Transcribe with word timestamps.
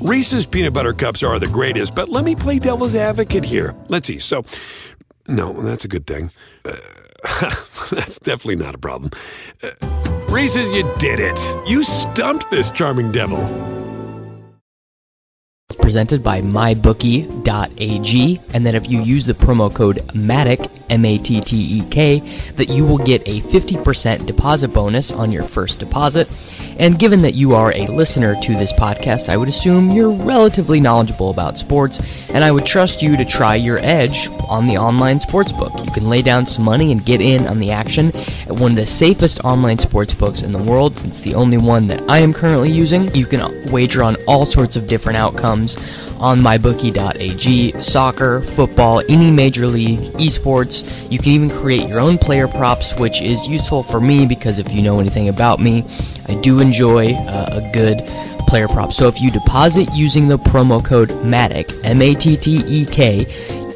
Reese's 0.00 0.46
peanut 0.46 0.74
butter 0.74 0.92
cups 0.92 1.24
are 1.24 1.40
the 1.40 1.48
greatest, 1.48 1.94
but 1.94 2.08
let 2.08 2.24
me 2.24 2.36
play 2.36 2.60
devil's 2.60 2.94
advocate 2.94 3.44
here. 3.44 3.74
Let's 3.88 4.06
see. 4.06 4.20
So, 4.20 4.44
no, 5.26 5.52
that's 5.62 5.84
a 5.84 5.88
good 5.88 6.06
thing. 6.06 6.30
Uh, 6.64 6.76
that's 7.90 8.20
definitely 8.20 8.56
not 8.64 8.76
a 8.76 8.78
problem. 8.78 9.10
Uh, 9.60 9.70
Reese's, 10.28 10.70
you 10.70 10.88
did 10.98 11.18
it. 11.18 11.38
You 11.68 11.82
stumped 11.82 12.48
this 12.48 12.70
charming 12.70 13.10
devil. 13.10 13.42
It's 15.68 15.76
presented 15.76 16.22
by 16.22 16.42
mybookie.ag, 16.42 18.40
and 18.54 18.64
then 18.64 18.74
if 18.74 18.88
you 18.88 19.02
use 19.02 19.26
the 19.26 19.34
promo 19.34 19.74
code 19.74 19.96
MATTEK, 20.14 20.70
M 20.90 21.04
A 21.04 21.18
T 21.18 21.40
T 21.40 21.56
E 21.56 21.82
K, 21.90 22.20
that 22.52 22.68
you 22.70 22.86
will 22.86 22.98
get 22.98 23.26
a 23.28 23.40
50% 23.40 24.26
deposit 24.26 24.68
bonus 24.68 25.10
on 25.10 25.32
your 25.32 25.42
first 25.42 25.78
deposit. 25.78 26.28
And 26.78 26.98
given 26.98 27.22
that 27.22 27.34
you 27.34 27.54
are 27.54 27.72
a 27.74 27.86
listener 27.86 28.40
to 28.40 28.54
this 28.54 28.72
podcast, 28.72 29.28
I 29.28 29.36
would 29.36 29.48
assume 29.48 29.90
you're 29.90 30.10
relatively 30.10 30.80
knowledgeable 30.80 31.30
about 31.30 31.58
sports, 31.58 32.00
and 32.32 32.44
I 32.44 32.52
would 32.52 32.64
trust 32.64 33.02
you 33.02 33.16
to 33.16 33.24
try 33.24 33.56
your 33.56 33.78
edge 33.80 34.28
on 34.48 34.66
the 34.66 34.78
online 34.78 35.18
sportsbook. 35.18 35.84
You 35.84 35.92
can 35.92 36.08
lay 36.08 36.22
down 36.22 36.46
some 36.46 36.64
money 36.64 36.92
and 36.92 37.04
get 37.04 37.20
in 37.20 37.46
on 37.48 37.58
the 37.58 37.72
action 37.72 38.14
at 38.14 38.52
one 38.52 38.72
of 38.72 38.76
the 38.76 38.86
safest 38.86 39.40
online 39.44 39.78
sportsbooks 39.78 40.44
in 40.44 40.52
the 40.52 40.58
world. 40.58 40.94
It's 41.04 41.20
the 41.20 41.34
only 41.34 41.58
one 41.58 41.88
that 41.88 42.08
I 42.08 42.18
am 42.18 42.32
currently 42.32 42.70
using. 42.70 43.14
You 43.14 43.26
can 43.26 43.70
wager 43.72 44.02
on 44.02 44.16
all 44.26 44.46
sorts 44.46 44.76
of 44.76 44.86
different 44.86 45.16
outcomes 45.16 45.76
on 46.18 46.40
mybookie.ag, 46.40 47.80
soccer, 47.80 48.40
football, 48.40 49.02
any 49.08 49.30
major 49.30 49.66
league, 49.66 50.00
esports. 50.14 51.10
You 51.10 51.18
can 51.18 51.28
even 51.28 51.50
create 51.50 51.88
your 51.88 52.00
own 52.00 52.18
player 52.18 52.48
props, 52.48 52.98
which 52.98 53.20
is 53.22 53.46
useful 53.46 53.82
for 53.82 54.00
me 54.00 54.26
because 54.26 54.58
if 54.58 54.72
you 54.72 54.82
know 54.82 55.00
anything 55.00 55.28
about 55.28 55.60
me, 55.60 55.84
I 56.26 56.34
do 56.40 56.60
enjoy 56.68 57.14
uh, 57.14 57.60
a 57.60 57.72
good 57.72 57.98
player 58.46 58.68
prop. 58.68 58.92
So 58.92 59.08
if 59.08 59.20
you 59.20 59.30
deposit 59.30 59.88
using 59.94 60.28
the 60.28 60.38
promo 60.38 60.84
code 60.84 61.10
MATTEK, 61.34 61.84
M 61.84 62.00
A 62.02 62.14
T 62.14 62.36
T 62.36 62.62
E 62.66 62.84
K, 62.84 63.26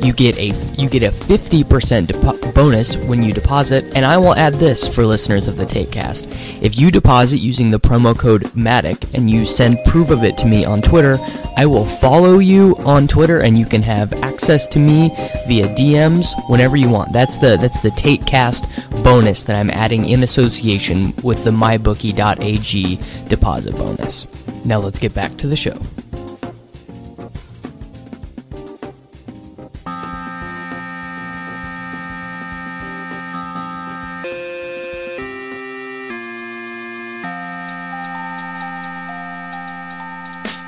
you 0.03 0.12
get 0.12 0.36
a 0.39 0.47
you 0.77 0.89
get 0.89 1.03
a 1.03 1.11
50% 1.11 2.06
depo- 2.06 2.55
bonus 2.55 2.97
when 2.97 3.22
you 3.22 3.33
deposit 3.33 3.84
and 3.97 4.05
i 4.05 4.17
will 4.17 4.34
add 4.34 4.55
this 4.55 4.92
for 4.92 5.06
listeners 5.06 5.48
of 5.48 5.56
the 5.56 5.64
takecast 5.64 6.27
if 6.62 6.78
you 6.78 6.91
deposit 6.91 7.39
using 7.39 7.70
the 7.70 7.81
promo 7.81 8.19
code 8.19 8.42
MATTEK 8.55 9.14
and 9.14 9.31
you 9.31 9.44
send 9.44 9.78
proof 9.84 10.11
of 10.11 10.25
it 10.25 10.36
to 10.39 10.47
me 10.47 10.64
on 10.64 10.83
twitter 10.83 11.19
i 11.56 11.64
will 11.67 11.84
follow 11.84 12.39
you 12.39 12.77
on 12.78 13.06
twitter 13.06 13.41
and 13.41 13.56
you 13.56 13.64
can 13.64 13.83
have 13.83 14.12
access 14.22 14.67
to 14.69 14.78
me 14.78 15.09
via 15.47 15.67
dms 15.75 16.33
whenever 16.48 16.77
you 16.77 16.89
want. 16.89 17.12
That's 17.12 17.39
the 17.39 17.56
that's 17.56 17.81
the 17.83 17.91
takecast 17.91 19.05
bonus 19.05 19.42
that 19.44 19.59
i'm 19.59 19.70
adding 19.70 20.09
in 20.09 20.22
association 20.22 21.14
with 21.22 21.44
the 21.44 21.50
mybookie.ag 21.50 22.98
deposit 23.28 23.72
bonus. 23.75 24.27
Now 24.64 24.78
let's 24.78 24.98
get 24.98 25.14
back 25.14 25.37
to 25.39 25.47
the 25.47 25.56
show 25.56 25.77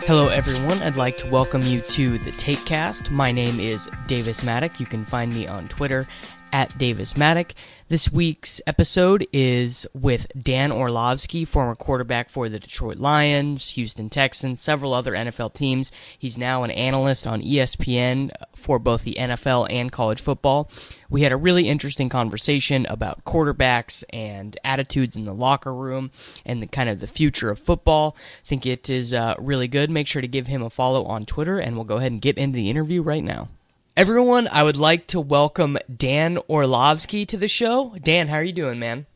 Hello, 0.06 0.28
everyone. 0.28 0.82
I'd 0.82 0.96
like 0.96 1.16
to 1.16 1.26
welcome 1.30 1.62
you 1.62 1.80
to 1.80 2.18
the 2.18 2.30
Takecast. 2.32 3.08
My 3.08 3.32
name 3.32 3.58
is 3.58 3.88
Davis 4.06 4.42
Mattek. 4.42 4.78
You 4.78 4.84
can 4.84 5.02
find 5.02 5.32
me 5.32 5.46
on 5.46 5.66
Twitter 5.68 6.06
at 6.54 6.78
Davis 6.78 7.14
Mattek. 7.14 7.50
This 7.88 8.12
week's 8.12 8.60
episode 8.64 9.26
is 9.32 9.88
with 9.92 10.28
Dan 10.40 10.70
Orlovsky, 10.70 11.44
former 11.44 11.74
quarterback 11.74 12.30
for 12.30 12.48
the 12.48 12.60
Detroit 12.60 12.94
Lions, 12.94 13.70
Houston 13.70 14.08
Texans, 14.08 14.60
several 14.60 14.94
other 14.94 15.14
NFL 15.14 15.52
teams. 15.54 15.90
He's 16.16 16.38
now 16.38 16.62
an 16.62 16.70
analyst 16.70 17.26
on 17.26 17.42
ESPN 17.42 18.30
for 18.54 18.78
both 18.78 19.02
the 19.02 19.16
NFL 19.18 19.66
and 19.68 19.90
college 19.90 20.20
football. 20.20 20.70
We 21.10 21.22
had 21.22 21.32
a 21.32 21.36
really 21.36 21.68
interesting 21.68 22.08
conversation 22.08 22.86
about 22.86 23.24
quarterbacks 23.24 24.04
and 24.10 24.56
attitudes 24.62 25.16
in 25.16 25.24
the 25.24 25.34
locker 25.34 25.74
room 25.74 26.12
and 26.46 26.62
the 26.62 26.68
kind 26.68 26.88
of 26.88 27.00
the 27.00 27.08
future 27.08 27.50
of 27.50 27.58
football. 27.58 28.16
I 28.16 28.46
think 28.46 28.64
it 28.64 28.88
is 28.88 29.12
uh, 29.12 29.34
really 29.40 29.66
good. 29.66 29.90
Make 29.90 30.06
sure 30.06 30.22
to 30.22 30.28
give 30.28 30.46
him 30.46 30.62
a 30.62 30.70
follow 30.70 31.04
on 31.04 31.26
Twitter, 31.26 31.58
and 31.58 31.74
we'll 31.74 31.84
go 31.84 31.96
ahead 31.96 32.12
and 32.12 32.22
get 32.22 32.38
into 32.38 32.54
the 32.54 32.70
interview 32.70 33.02
right 33.02 33.24
now. 33.24 33.48
Everyone, 33.96 34.48
I 34.50 34.64
would 34.64 34.76
like 34.76 35.06
to 35.08 35.20
welcome 35.20 35.78
Dan 35.96 36.38
Orlovsky 36.48 37.24
to 37.26 37.36
the 37.36 37.46
show. 37.46 37.94
Dan, 38.02 38.26
how 38.26 38.38
are 38.38 38.42
you 38.42 38.52
doing, 38.52 38.80
man? 38.80 39.06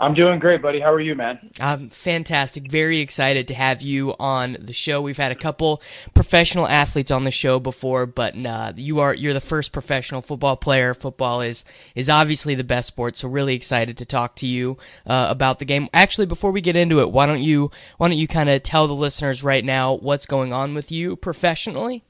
I'm 0.00 0.14
doing 0.14 0.38
great, 0.38 0.62
buddy. 0.62 0.80
How 0.80 0.90
are 0.90 1.00
you, 1.00 1.14
man? 1.14 1.50
I'm 1.60 1.90
fantastic. 1.90 2.70
Very 2.70 3.00
excited 3.00 3.46
to 3.48 3.54
have 3.54 3.82
you 3.82 4.14
on 4.18 4.56
the 4.58 4.72
show. 4.72 5.02
We've 5.02 5.18
had 5.18 5.32
a 5.32 5.34
couple 5.34 5.82
professional 6.14 6.66
athletes 6.66 7.10
on 7.10 7.24
the 7.24 7.30
show 7.30 7.60
before, 7.60 8.06
but 8.06 8.34
uh, 8.46 8.72
you 8.74 9.00
are 9.00 9.12
you're 9.12 9.34
the 9.34 9.40
first 9.42 9.70
professional 9.70 10.22
football 10.22 10.56
player. 10.56 10.94
Football 10.94 11.42
is 11.42 11.62
is 11.94 12.08
obviously 12.08 12.54
the 12.54 12.64
best 12.64 12.88
sport, 12.88 13.18
so 13.18 13.28
really 13.28 13.54
excited 13.54 13.98
to 13.98 14.06
talk 14.06 14.36
to 14.36 14.46
you 14.46 14.78
uh, 15.06 15.26
about 15.28 15.58
the 15.58 15.66
game. 15.66 15.90
Actually, 15.92 16.26
before 16.26 16.52
we 16.52 16.62
get 16.62 16.76
into 16.76 17.00
it, 17.00 17.10
why 17.10 17.26
don't 17.26 17.42
you 17.42 17.70
why 17.98 18.08
don't 18.08 18.16
you 18.16 18.28
kind 18.28 18.48
of 18.48 18.62
tell 18.62 18.86
the 18.86 18.94
listeners 18.94 19.42
right 19.42 19.64
now 19.64 19.92
what's 19.92 20.24
going 20.24 20.54
on 20.54 20.72
with 20.72 20.90
you 20.90 21.16
professionally? 21.16 22.02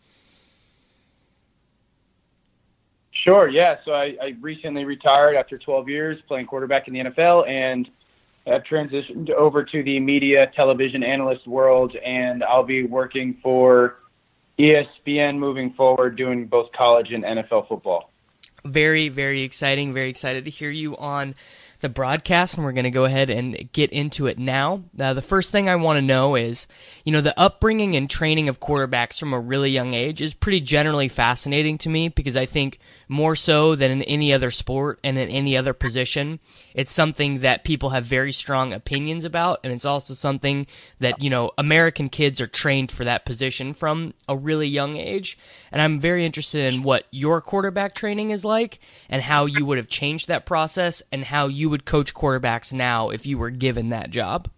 Sure. 3.24 3.48
Yeah. 3.48 3.76
So 3.84 3.92
I, 3.92 4.16
I 4.22 4.36
recently 4.40 4.84
retired 4.84 5.36
after 5.36 5.58
12 5.58 5.88
years 5.88 6.18
playing 6.28 6.46
quarterback 6.46 6.88
in 6.88 6.94
the 6.94 7.00
NFL, 7.00 7.48
and 7.48 7.88
I've 8.46 8.62
transitioned 8.62 9.30
over 9.30 9.64
to 9.64 9.82
the 9.82 9.98
media 9.98 10.50
television 10.54 11.02
analyst 11.02 11.46
world, 11.46 11.96
and 11.96 12.44
I'll 12.44 12.62
be 12.62 12.84
working 12.84 13.36
for 13.42 13.96
ESPN 14.58 15.38
moving 15.38 15.72
forward, 15.72 16.16
doing 16.16 16.46
both 16.46 16.70
college 16.72 17.12
and 17.12 17.24
NFL 17.24 17.68
football. 17.68 18.10
Very, 18.64 19.08
very 19.08 19.42
exciting. 19.42 19.92
Very 19.92 20.08
excited 20.08 20.44
to 20.44 20.50
hear 20.50 20.70
you 20.70 20.96
on 20.96 21.34
the 21.80 21.88
broadcast, 21.88 22.54
and 22.54 22.64
we're 22.64 22.72
going 22.72 22.84
to 22.84 22.90
go 22.90 23.04
ahead 23.04 23.30
and 23.30 23.70
get 23.72 23.92
into 23.92 24.26
it 24.26 24.38
now. 24.38 24.82
Uh, 24.98 25.12
the 25.12 25.22
first 25.22 25.52
thing 25.52 25.68
I 25.68 25.76
want 25.76 25.98
to 25.98 26.02
know 26.02 26.34
is, 26.36 26.66
you 27.04 27.12
know, 27.12 27.20
the 27.20 27.38
upbringing 27.38 27.94
and 27.94 28.08
training 28.08 28.48
of 28.48 28.60
quarterbacks 28.60 29.20
from 29.20 29.32
a 29.32 29.40
really 29.40 29.70
young 29.70 29.94
age 29.94 30.20
is 30.20 30.34
pretty 30.34 30.60
generally 30.60 31.08
fascinating 31.08 31.78
to 31.78 31.88
me 31.88 32.08
because 32.08 32.36
I 32.36 32.46
think 32.46 32.78
more 33.08 33.36
so 33.36 33.74
than 33.74 33.90
in 33.90 34.02
any 34.02 34.32
other 34.32 34.50
sport 34.50 34.98
and 35.04 35.16
in 35.16 35.28
any 35.28 35.56
other 35.56 35.72
position, 35.72 36.40
it's 36.74 36.92
something 36.92 37.40
that 37.40 37.64
people 37.64 37.90
have 37.90 38.04
very 38.04 38.32
strong 38.32 38.72
opinions 38.72 39.24
about, 39.24 39.60
and 39.62 39.72
it's 39.72 39.84
also 39.84 40.14
something 40.14 40.66
that, 40.98 41.22
you 41.22 41.30
know, 41.30 41.52
American 41.56 42.08
kids 42.08 42.40
are 42.40 42.46
trained 42.46 42.90
for 42.90 43.04
that 43.04 43.24
position 43.24 43.72
from 43.74 44.14
a 44.28 44.36
really 44.36 44.66
young 44.66 44.96
age. 44.96 45.38
And 45.70 45.80
I'm 45.80 46.00
very 46.00 46.24
interested 46.24 46.72
in 46.72 46.82
what 46.82 47.06
your 47.10 47.40
quarterback 47.40 47.94
training 47.94 48.30
is 48.30 48.44
like 48.44 48.80
and 49.08 49.22
how 49.22 49.46
you 49.46 49.64
would 49.64 49.78
have 49.78 49.88
changed 49.88 50.28
that 50.28 50.46
process 50.46 51.02
and 51.12 51.24
how 51.24 51.46
you 51.46 51.70
would 51.70 51.84
coach 51.84 52.14
quarterbacks 52.14 52.72
now 52.72 53.10
if 53.10 53.26
you 53.26 53.38
were 53.38 53.50
given 53.50 53.90
that 53.90 54.10
job. 54.10 54.48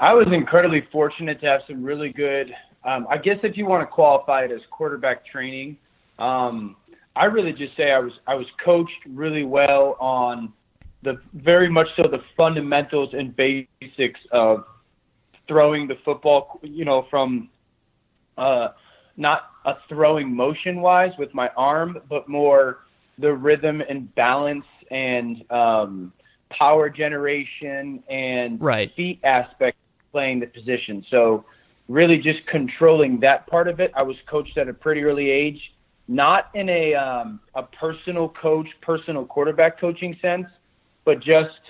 I 0.00 0.14
was 0.14 0.28
incredibly 0.32 0.86
fortunate 0.92 1.40
to 1.40 1.46
have 1.46 1.62
some 1.66 1.82
really 1.82 2.10
good, 2.10 2.54
um, 2.84 3.06
I 3.10 3.18
guess 3.18 3.38
if 3.42 3.56
you 3.56 3.66
want 3.66 3.82
to 3.82 3.92
qualify 3.92 4.44
it 4.44 4.52
as 4.52 4.60
quarterback 4.70 5.26
training, 5.26 5.76
um, 6.18 6.76
I 7.16 7.24
really 7.24 7.52
just 7.52 7.76
say 7.76 7.90
I 7.90 7.98
was 7.98 8.12
I 8.26 8.34
was 8.34 8.46
coached 8.64 9.04
really 9.08 9.44
well 9.44 9.96
on 10.00 10.52
the 11.02 11.20
very 11.34 11.68
much 11.68 11.88
so 11.96 12.04
the 12.04 12.22
fundamentals 12.36 13.14
and 13.14 13.34
basics 13.34 14.20
of 14.32 14.64
throwing 15.46 15.88
the 15.88 15.96
football, 16.04 16.60
you 16.62 16.84
know, 16.84 17.06
from 17.10 17.48
uh, 18.36 18.68
not 19.16 19.50
a 19.64 19.74
throwing 19.88 20.34
motion 20.34 20.80
wise 20.80 21.12
with 21.18 21.32
my 21.34 21.50
arm, 21.56 21.98
but 22.08 22.28
more 22.28 22.80
the 23.18 23.32
rhythm 23.32 23.82
and 23.88 24.14
balance 24.14 24.66
and 24.90 25.44
um, 25.50 26.12
power 26.50 26.88
generation 26.88 28.02
and 28.08 28.60
right. 28.60 28.94
feet 28.94 29.20
aspect 29.24 29.76
playing 30.12 30.40
the 30.40 30.46
position. 30.46 31.04
So 31.10 31.44
really 31.88 32.18
just 32.18 32.46
controlling 32.46 33.20
that 33.20 33.46
part 33.46 33.68
of 33.68 33.80
it. 33.80 33.92
I 33.94 34.02
was 34.02 34.16
coached 34.26 34.56
at 34.56 34.68
a 34.68 34.74
pretty 34.74 35.02
early 35.02 35.30
age, 35.30 35.72
not 36.08 36.50
in 36.54 36.68
a 36.70 36.94
um, 36.94 37.40
a 37.54 37.62
personal 37.62 38.30
coach, 38.30 38.66
personal 38.80 39.24
quarterback 39.26 39.78
coaching 39.78 40.16
sense, 40.20 40.46
but 41.04 41.20
just 41.20 41.60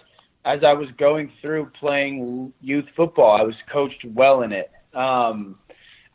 as 0.44 0.62
I 0.64 0.72
was 0.72 0.88
going 0.96 1.30
through 1.42 1.70
playing 1.78 2.52
youth 2.60 2.86
football, 2.96 3.36
I 3.36 3.42
was 3.42 3.56
coached 3.70 4.04
well 4.04 4.42
in 4.42 4.52
it. 4.52 4.70
Um, 4.94 5.58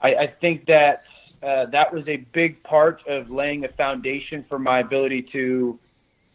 I, 0.01 0.15
I 0.15 0.33
think 0.41 0.65
that 0.67 1.03
uh, 1.43 1.65
that 1.67 1.93
was 1.93 2.07
a 2.07 2.17
big 2.33 2.63
part 2.63 3.05
of 3.07 3.29
laying 3.29 3.65
a 3.65 3.69
foundation 3.69 4.45
for 4.47 4.57
my 4.57 4.79
ability 4.79 5.27
to 5.33 5.77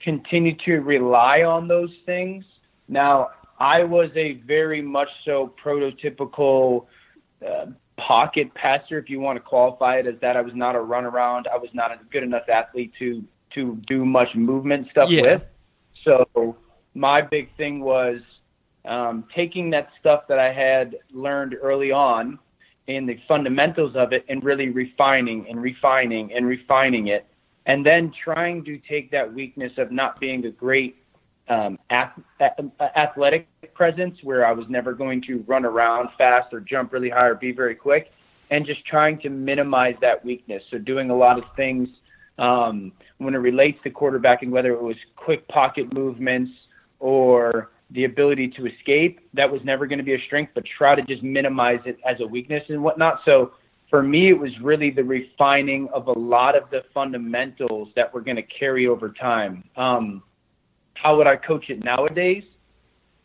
continue 0.01 0.55
to 0.67 0.79
rely 0.81 1.43
on 1.43 1.67
those 1.67 1.91
things. 2.05 2.45
Now, 2.89 3.31
I 3.59 3.83
was 3.85 4.11
a 4.15 4.35
very 4.35 4.83
much 4.83 5.09
so 5.25 5.53
prototypical 5.63 6.87
uh, 7.47 7.67
pocket 7.99 8.53
passer, 8.55 8.99
if 8.99 9.11
you 9.11 9.21
want 9.21 9.37
to 9.37 9.41
qualify 9.41 9.97
it 9.97 10.07
as 10.07 10.15
that. 10.21 10.37
I 10.37 10.41
was 10.41 10.55
not 10.55 10.75
a 10.75 10.79
runaround. 10.79 11.45
I 11.53 11.59
was 11.59 11.71
not 11.75 11.93
a 11.93 11.99
good 12.11 12.23
enough 12.23 12.49
athlete 12.49 12.93
to 12.99 13.23
to 13.55 13.81
do 13.87 14.05
much 14.05 14.29
movement 14.35 14.89
stuff 14.91 15.11
yeah. 15.11 15.23
with. 15.23 15.43
So 16.05 16.57
my 16.95 17.23
big 17.23 17.55
thing 17.57 17.81
was 17.81 18.21
um, 18.85 19.25
taking 19.35 19.71
that 19.71 19.89
stuff 19.99 20.23
that 20.29 20.39
I 20.39 20.53
had 20.53 20.97
learned 21.13 21.57
early 21.61 21.91
on 21.91 22.39
in 22.87 23.07
the 23.07 23.19
fundamentals 23.27 23.97
of 23.97 24.13
it 24.13 24.25
and 24.29 24.43
really 24.43 24.69
refining 24.69 25.47
and 25.49 25.61
refining 25.61 26.33
and 26.33 26.47
refining 26.47 27.09
it, 27.09 27.27
and 27.67 27.85
then 27.85 28.13
trying 28.25 28.65
to 28.65 28.79
take 28.89 29.11
that 29.11 29.33
weakness 29.33 29.73
of 29.77 29.91
not 29.91 30.21
being 30.21 30.45
a 30.47 30.51
great 30.51 30.97
um, 31.49 31.79
athletic 31.91 33.49
presence 33.75 34.19
where 34.23 34.47
I 34.47 34.53
was 34.53 34.67
never 34.69 34.93
going 34.93 35.23
to 35.23 35.45
run 35.47 35.65
around 35.65 36.11
fast 36.19 36.53
or 36.53 36.61
jump 36.61 36.93
really 36.93 37.11
high 37.11 37.27
or 37.27 37.35
be 37.35 37.53
very 37.53 37.75
quick, 37.75 38.11
and 38.51 38.67
just 38.67 38.85
trying 38.87 39.19
to 39.21 39.29
minimize 39.31 39.95
that 40.01 40.25
weakness. 40.25 40.63
So 40.71 40.79
doing 40.79 41.11
a 41.11 41.17
lot 41.17 41.39
of 41.39 41.45
things 41.57 41.89
um, 42.39 42.93
when 43.19 43.35
it 43.35 43.39
relates 43.39 43.79
to 43.83 43.91
quarterbacking, 43.91 44.51
whether 44.51 44.73
it 44.73 44.83
was 44.83 44.97
quick 45.17 45.47
pocket 45.49 45.93
movements 45.93 46.51
or 47.01 47.71
the 47.91 48.05
ability 48.05 48.49
to 48.49 48.67
escape, 48.67 49.21
that 49.35 49.51
was 49.51 49.61
never 49.65 49.87
going 49.87 49.99
to 49.99 50.05
be 50.05 50.15
a 50.15 50.21
strength, 50.27 50.53
but 50.55 50.65
try 50.77 50.95
to 50.95 51.03
just 51.03 51.23
minimize 51.23 51.81
it 51.87 51.99
as 52.07 52.17
a 52.21 52.27
weakness 52.27 52.63
and 52.69 52.83
whatnot. 52.83 53.21
So 53.25 53.53
for 53.89 54.03
me, 54.03 54.29
it 54.29 54.39
was 54.39 54.51
really 54.63 54.91
the 54.91 55.03
refining 55.03 55.89
of 55.95 56.09
a 56.09 56.13
lot 56.13 56.55
of 56.55 56.69
the 56.71 56.83
fundamentals 56.93 57.89
that 57.97 58.13
were 58.13 58.21
going 58.21 58.37
to 58.37 58.43
carry 58.43 58.87
over 58.87 59.09
time. 59.11 59.65
Um, 59.77 60.23
how 61.03 61.17
would 61.17 61.27
I 61.27 61.37
coach 61.37 61.71
it 61.71 61.85
nowadays? 61.85 62.45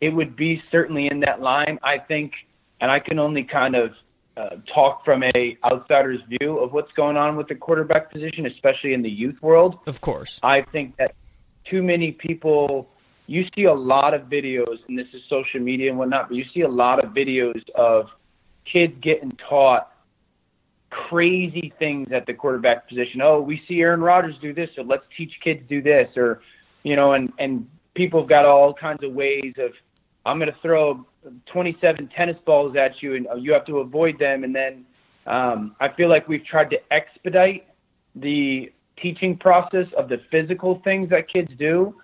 It 0.02 0.10
would 0.10 0.36
be 0.36 0.62
certainly 0.72 1.08
in 1.08 1.20
that 1.22 1.42
line, 1.42 1.80
I 1.84 1.98
think, 1.98 2.34
and 2.82 2.92
I 2.92 3.00
can 3.00 3.20
only 3.20 3.44
kind 3.44 3.76
of 3.76 3.92
uh, 4.36 4.58
talk 4.74 5.06
from 5.06 5.24
a 5.24 5.58
outsider's 5.64 6.20
view 6.28 6.58
of 6.58 6.74
what's 6.74 6.92
going 6.94 7.18
on 7.18 7.36
with 7.36 7.48
the 7.48 7.56
quarterback 7.56 8.12
position, 8.12 8.46
especially 8.46 8.94
in 8.94 9.02
the 9.02 9.10
youth 9.10 9.42
world. 9.42 9.80
Of 9.88 10.02
course, 10.02 10.40
I 10.44 10.62
think 10.62 10.98
that 10.98 11.16
too 11.66 11.84
many 11.84 12.12
people. 12.12 12.90
You 13.26 13.46
see 13.56 13.64
a 13.64 13.74
lot 13.74 14.14
of 14.14 14.24
videos, 14.24 14.80
and 14.90 15.00
this 15.00 15.08
is 15.14 15.22
social 15.30 15.62
media 15.62 15.90
and 15.90 15.98
whatnot, 15.98 16.28
but 16.28 16.36
you 16.36 16.44
see 16.54 16.62
a 16.62 16.68
lot 16.68 17.02
of 17.02 17.12
videos 17.12 17.62
of 17.74 18.10
kids 18.66 18.94
getting 19.02 19.32
taught 19.50 19.94
crazy 20.90 21.74
things 21.80 22.12
at 22.12 22.26
the 22.26 22.34
quarterback 22.34 22.88
position. 22.90 23.22
Oh, 23.22 23.40
we 23.40 23.64
see 23.66 23.80
Aaron 23.80 24.02
Rodgers 24.02 24.36
do 24.42 24.54
this, 24.54 24.70
so 24.76 24.82
let's 24.82 25.06
teach 25.18 25.32
kids 25.42 25.62
do 25.70 25.82
this, 25.82 26.10
or 26.18 26.42
you 26.84 26.96
know, 26.96 27.14
and 27.14 27.32
and 27.40 27.68
people 27.96 28.22
have 28.22 28.30
got 28.30 28.46
all 28.46 28.74
kinds 28.74 29.04
of 29.04 29.14
ways 29.14 29.54
of 29.58 29.72
I'm 30.26 30.40
going 30.40 30.52
to 30.52 30.58
throw 30.62 31.06
27 31.52 32.10
tennis 32.16 32.38
balls 32.46 32.76
at 32.76 33.02
you, 33.02 33.16
and 33.16 33.28
you 33.38 33.54
have 33.54 33.66
to 33.66 33.80
avoid 33.80 34.20
them. 34.20 34.44
And 34.44 34.56
then 34.56 34.86
um, 35.26 35.76
I 35.80 35.90
feel 35.90 36.10
like 36.10 36.28
we've 36.28 36.46
tried 36.46 36.70
to 36.72 36.78
expedite 36.92 37.68
the 38.16 38.72
teaching 39.02 39.38
process 39.38 39.88
of 39.98 40.10
the 40.10 40.18
physical 40.32 40.82
things 40.84 41.10
that 41.10 41.30
kids 41.32 41.52
do. 41.58 41.96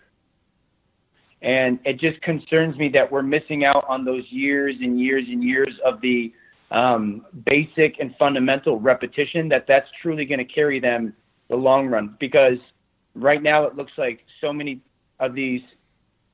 And 1.42 1.80
it 1.86 2.00
just 2.00 2.22
concerns 2.22 2.78
me 2.78 2.90
that 2.90 3.10
we're 3.10 3.22
missing 3.24 3.64
out 3.64 3.86
on 3.88 4.04
those 4.04 4.26
years 4.30 4.76
and 4.82 5.00
years 5.00 5.24
and 5.30 5.42
years 5.42 5.74
of 5.86 6.02
the 6.02 6.34
um, 6.72 7.26
basic 7.46 7.96
and 8.00 8.14
fundamental 8.20 8.80
repetition 8.80 9.48
that 9.50 9.66
that's 9.68 9.88
truly 10.02 10.26
going 10.26 10.40
to 10.40 10.54
carry 10.54 10.80
them 10.80 11.14
the 11.50 11.56
long 11.56 11.88
run. 11.88 12.18
Because 12.20 12.58
right 13.16 13.42
now 13.42 13.66
it 13.66 13.76
looks 13.76 13.94
like 13.98 14.26
so 14.42 14.54
many 14.54 14.82
of 15.20 15.34
these 15.34 15.62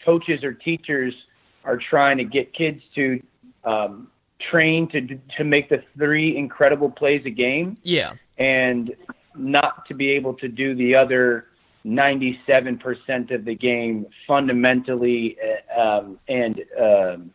coaches 0.04 0.44
or 0.44 0.54
teachers– 0.54 1.14
are 1.66 1.78
trying 1.78 2.18
to 2.18 2.24
get 2.24 2.54
kids 2.54 2.82
to 2.94 3.22
um, 3.64 4.08
train 4.52 4.88
to 4.90 5.20
to 5.38 5.44
make 5.44 5.70
the 5.70 5.84
three 5.98 6.38
incredible 6.38 6.90
plays 6.90 7.26
a 7.26 7.30
game. 7.30 7.78
Yeah, 7.84 8.14
and 8.38 8.96
not 9.36 9.86
to 9.88 9.94
be 9.94 10.12
able 10.12 10.34
to 10.36 10.48
do 10.48 10.76
the 10.76 10.96
other 10.96 11.48
97% 11.86 13.36
of 13.36 13.44
the 13.44 13.54
game 13.54 14.06
fundamentally 14.26 15.38
uh, 15.78 15.82
um, 15.82 16.20
and 16.30 16.64
um, 16.80 17.32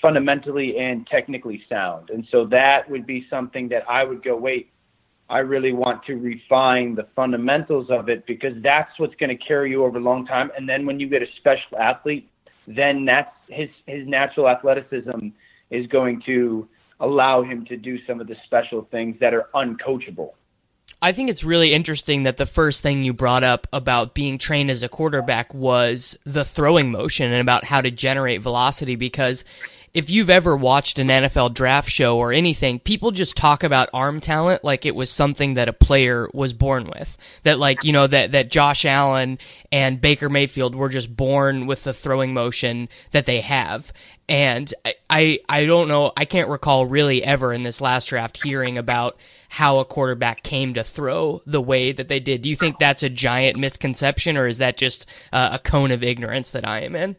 fundamentally 0.00 0.78
and 0.78 1.04
technically 1.08 1.62
sound. 1.68 2.10
And 2.10 2.26
so 2.30 2.44
that 2.46 2.88
would 2.88 3.06
be 3.06 3.26
something 3.28 3.68
that 3.70 3.82
I 3.90 4.04
would 4.04 4.22
go, 4.22 4.36
wait, 4.36 4.70
I 5.28 5.38
really 5.38 5.72
want 5.72 6.04
to 6.04 6.14
refine 6.14 6.94
the 6.94 7.06
fundamentals 7.16 7.90
of 7.90 8.08
it 8.08 8.26
because 8.26 8.52
that's 8.62 8.98
what's 8.98 9.14
going 9.16 9.36
to 9.36 9.44
carry 9.44 9.70
you 9.70 9.84
over 9.84 9.98
a 9.98 10.00
long 10.00 10.24
time. 10.26 10.52
And 10.56 10.68
then 10.68 10.86
when 10.86 11.00
you 11.00 11.08
get 11.08 11.22
a 11.22 11.26
special 11.38 11.78
athlete 11.78 12.28
then 12.66 13.04
that's 13.04 13.34
his 13.48 13.68
his 13.86 14.06
natural 14.06 14.48
athleticism 14.48 15.28
is 15.70 15.86
going 15.86 16.22
to 16.26 16.68
allow 17.00 17.42
him 17.42 17.64
to 17.66 17.76
do 17.76 17.98
some 18.06 18.20
of 18.20 18.26
the 18.26 18.36
special 18.44 18.88
things 18.90 19.16
that 19.20 19.34
are 19.34 19.48
uncoachable. 19.54 20.30
I 21.02 21.12
think 21.12 21.28
it's 21.28 21.44
really 21.44 21.74
interesting 21.74 22.22
that 22.22 22.38
the 22.38 22.46
first 22.46 22.82
thing 22.82 23.04
you 23.04 23.12
brought 23.12 23.44
up 23.44 23.66
about 23.72 24.14
being 24.14 24.38
trained 24.38 24.70
as 24.70 24.82
a 24.82 24.88
quarterback 24.88 25.52
was 25.52 26.16
the 26.24 26.44
throwing 26.44 26.90
motion 26.90 27.30
and 27.30 27.40
about 27.40 27.64
how 27.64 27.82
to 27.82 27.90
generate 27.90 28.40
velocity 28.40 28.96
because 28.96 29.44
if 29.96 30.10
you've 30.10 30.28
ever 30.28 30.54
watched 30.54 30.98
an 30.98 31.08
NFL 31.08 31.54
draft 31.54 31.88
show 31.88 32.18
or 32.18 32.30
anything, 32.30 32.78
people 32.78 33.12
just 33.12 33.34
talk 33.34 33.64
about 33.64 33.88
arm 33.94 34.20
talent 34.20 34.62
like 34.62 34.84
it 34.84 34.94
was 34.94 35.08
something 35.08 35.54
that 35.54 35.70
a 35.70 35.72
player 35.72 36.28
was 36.34 36.52
born 36.52 36.84
with. 36.84 37.16
That 37.44 37.58
like, 37.58 37.82
you 37.82 37.94
know, 37.94 38.06
that, 38.06 38.32
that 38.32 38.50
Josh 38.50 38.84
Allen 38.84 39.38
and 39.72 39.98
Baker 39.98 40.28
Mayfield 40.28 40.74
were 40.74 40.90
just 40.90 41.16
born 41.16 41.66
with 41.66 41.84
the 41.84 41.94
throwing 41.94 42.34
motion 42.34 42.90
that 43.12 43.24
they 43.24 43.40
have. 43.40 43.90
And 44.28 44.74
I, 44.84 44.94
I, 45.08 45.38
I 45.48 45.64
don't 45.64 45.88
know, 45.88 46.12
I 46.14 46.26
can't 46.26 46.50
recall 46.50 46.84
really 46.84 47.24
ever 47.24 47.54
in 47.54 47.62
this 47.62 47.80
last 47.80 48.04
draft 48.08 48.42
hearing 48.42 48.76
about 48.76 49.18
how 49.48 49.78
a 49.78 49.86
quarterback 49.86 50.42
came 50.42 50.74
to 50.74 50.84
throw 50.84 51.40
the 51.46 51.62
way 51.62 51.92
that 51.92 52.08
they 52.08 52.20
did. 52.20 52.42
Do 52.42 52.50
you 52.50 52.56
think 52.56 52.78
that's 52.78 53.02
a 53.02 53.08
giant 53.08 53.58
misconception 53.58 54.36
or 54.36 54.46
is 54.46 54.58
that 54.58 54.76
just 54.76 55.06
uh, 55.32 55.48
a 55.52 55.58
cone 55.58 55.90
of 55.90 56.02
ignorance 56.02 56.50
that 56.50 56.68
I 56.68 56.80
am 56.80 56.94
in? 56.94 57.16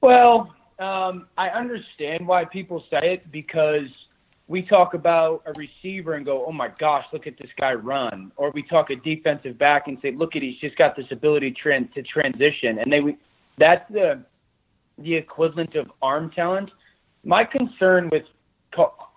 Well, 0.00 0.52
um, 0.78 1.26
I 1.36 1.48
understand 1.48 2.26
why 2.26 2.44
people 2.44 2.84
say 2.90 3.14
it 3.14 3.32
because 3.32 3.88
we 4.48 4.62
talk 4.62 4.94
about 4.94 5.42
a 5.46 5.52
receiver 5.52 6.14
and 6.14 6.24
go, 6.24 6.44
"Oh 6.46 6.52
my 6.52 6.68
gosh, 6.78 7.04
look 7.12 7.26
at 7.26 7.36
this 7.38 7.50
guy 7.58 7.74
run," 7.74 8.30
or 8.36 8.50
we 8.52 8.62
talk 8.62 8.90
a 8.90 8.96
defensive 8.96 9.58
back 9.58 9.88
and 9.88 9.98
say, 10.02 10.12
"Look 10.12 10.36
at 10.36 10.42
he's 10.42 10.58
just 10.58 10.76
got 10.76 10.96
this 10.96 11.06
ability 11.10 11.54
to 11.62 12.02
transition," 12.02 12.78
and 12.78 12.92
they 12.92 13.00
we, 13.00 13.16
that's 13.58 13.90
the 13.90 14.22
the 14.98 15.14
equivalent 15.14 15.74
of 15.74 15.90
arm 16.02 16.30
talent. 16.30 16.70
My 17.24 17.44
concern 17.44 18.08
with 18.10 18.24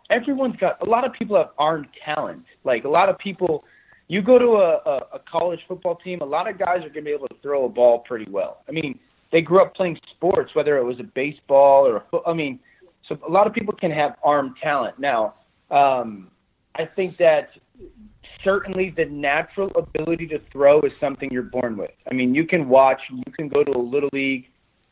everyone's 0.10 0.56
got 0.58 0.82
a 0.82 0.90
lot 0.90 1.06
of 1.06 1.14
people 1.14 1.38
have 1.38 1.50
arm 1.58 1.88
talent. 2.04 2.46
Like 2.64 2.86
a 2.86 2.90
lot 2.90 3.10
of 3.10 3.18
people, 3.18 3.64
you 4.08 4.22
go 4.22 4.40
to 4.40 4.56
a, 4.56 4.78
a, 4.86 4.98
a 5.14 5.20
college 5.32 5.60
football 5.68 5.96
team, 5.96 6.22
a 6.22 6.26
lot 6.26 6.50
of 6.50 6.58
guys 6.58 6.78
are 6.78 6.90
going 6.90 6.94
to 6.94 7.02
be 7.04 7.12
able 7.12 7.28
to 7.28 7.36
throw 7.42 7.66
a 7.66 7.70
ball 7.70 8.00
pretty 8.00 8.30
well. 8.30 8.64
I 8.68 8.72
mean, 8.72 9.00
they 9.32 9.42
grew 9.42 9.62
up 9.62 9.76
playing 9.76 10.00
sports, 10.16 10.56
whether 10.56 10.78
it 10.78 10.84
was 10.84 11.00
a 11.00 11.04
baseball 11.04 11.86
or 11.88 11.98
a 11.98 12.04
foot. 12.12 12.24
I 12.26 12.34
mean, 12.34 12.60
so 13.08 13.18
a 13.28 13.32
lot 13.32 13.48
of 13.48 13.54
people 13.54 13.74
can 13.74 13.92
have 13.92 14.16
arm 14.24 14.56
talent. 14.62 15.00
Now, 15.00 15.36
um, 15.72 16.30
I 16.76 16.86
think 16.86 17.18
that 17.18 17.50
certainly 18.44 18.94
the 18.96 19.06
natural 19.06 19.72
ability 19.76 20.28
to 20.28 20.40
throw 20.52 20.82
is 20.82 20.92
something 21.00 21.30
you're 21.32 21.44
born 21.44 21.78
with. 21.78 21.92
I 22.10 22.14
mean, 22.14 22.34
you 22.34 22.46
can 22.46 22.70
watch, 22.70 23.02
you 23.10 23.32
can 23.34 23.50
go 23.50 23.64
to 23.64 23.72
a 23.72 23.78
little 23.78 24.10
league 24.14 24.46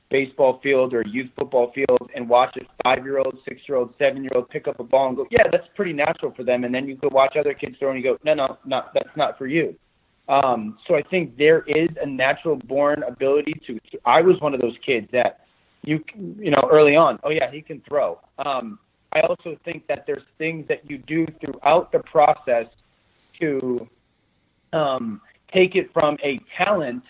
baseball 0.09 0.59
field 0.63 0.93
or 0.93 1.03
youth 1.05 1.29
football 1.37 1.71
field 1.73 2.09
and 2.15 2.29
watch 2.29 2.55
a 2.57 2.61
five 2.83 3.03
year 3.03 3.19
old, 3.19 3.37
six 3.47 3.61
year 3.67 3.77
old, 3.77 3.93
seven 3.99 4.23
year 4.23 4.31
old 4.35 4.49
pick 4.49 4.67
up 4.67 4.79
a 4.79 4.83
ball 4.83 5.09
and 5.09 5.17
go, 5.17 5.27
yeah, 5.31 5.43
that's 5.51 5.67
pretty 5.75 5.93
natural 5.93 6.33
for 6.35 6.43
them. 6.43 6.63
And 6.63 6.73
then 6.73 6.87
you 6.87 6.95
go 6.95 7.09
watch 7.11 7.35
other 7.37 7.53
kids 7.53 7.75
throw 7.77 7.91
and 7.91 8.01
you 8.01 8.03
go, 8.03 8.17
no, 8.23 8.33
no, 8.33 8.57
not 8.65 8.93
that's 8.93 9.15
not 9.15 9.37
for 9.37 9.47
you. 9.47 9.75
Um, 10.29 10.77
so 10.87 10.95
I 10.95 11.03
think 11.03 11.37
there 11.37 11.63
is 11.67 11.89
a 12.01 12.05
natural 12.05 12.57
born 12.57 13.03
ability 13.03 13.53
to. 13.67 13.79
I 14.05 14.21
was 14.21 14.39
one 14.41 14.53
of 14.53 14.59
those 14.59 14.75
kids 14.85 15.07
that 15.13 15.45
you 15.83 16.03
you 16.15 16.51
know 16.51 16.67
early 16.71 16.95
on. 16.95 17.19
Oh 17.23 17.29
yeah, 17.29 17.49
he 17.49 17.61
can 17.61 17.81
throw. 17.87 18.19
Um, 18.45 18.79
I 19.13 19.21
also 19.21 19.57
think 19.63 19.87
that 19.87 20.03
there's 20.05 20.23
things 20.37 20.67
that 20.67 20.89
you 20.89 20.97
do 20.97 21.25
throughout 21.39 21.91
the 21.91 21.99
process 21.99 22.65
to 23.39 23.87
um, 24.73 25.21
take 25.53 25.75
it 25.75 25.91
from 25.93 26.17
a 26.23 26.41
talent 26.57 27.03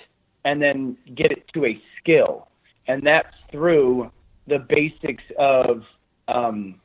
and 0.45 0.61
then 0.61 0.95
get 1.15 1.31
it 1.31 1.43
to 1.55 1.65
a 1.65 1.81
skill, 1.99 2.49
and 2.87 3.05
that's 3.05 3.33
through 3.51 4.11
the 4.45 4.59
basics 4.69 5.23
of 5.39 5.81
um, 6.27 6.75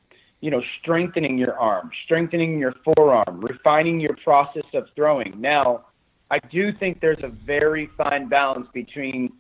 you 0.40 0.50
know 0.50 0.62
strengthening 0.80 1.36
your 1.36 1.58
arm, 1.58 1.90
strengthening 2.06 2.58
your 2.58 2.74
forearm, 2.84 3.40
refining 3.42 4.00
your 4.00 4.16
process 4.24 4.64
of 4.72 4.86
throwing. 4.96 5.34
Now 5.38 5.84
I 6.32 6.38
do 6.50 6.72
think 6.72 7.00
there's 7.02 7.22
a 7.22 7.28
very 7.28 7.90
fine 7.98 8.26
balance 8.26 8.66
between 8.72 9.34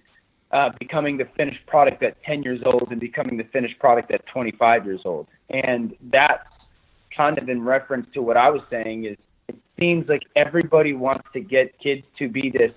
uh, 0.50 0.68
becoming 0.78 1.16
the 1.16 1.24
finished 1.38 1.64
product 1.66 2.02
at 2.02 2.22
10 2.22 2.42
years 2.42 2.60
old 2.66 2.88
and 2.90 3.00
becoming 3.00 3.38
the 3.38 3.44
finished 3.44 3.78
product 3.78 4.10
at 4.10 4.26
25 4.26 4.84
years 4.84 5.00
old. 5.06 5.26
And 5.48 5.96
that's 6.12 6.46
kind 7.16 7.38
of 7.38 7.48
in 7.48 7.62
reference 7.62 8.06
to 8.12 8.20
what 8.20 8.36
I 8.36 8.50
was 8.50 8.60
saying 8.70 9.06
is 9.06 9.16
it 9.48 9.56
seems 9.80 10.06
like 10.06 10.22
everybody 10.36 10.92
wants 10.92 11.26
to 11.32 11.40
get 11.40 11.78
kids 11.80 12.02
to 12.18 12.28
be 12.28 12.50
this 12.50 12.72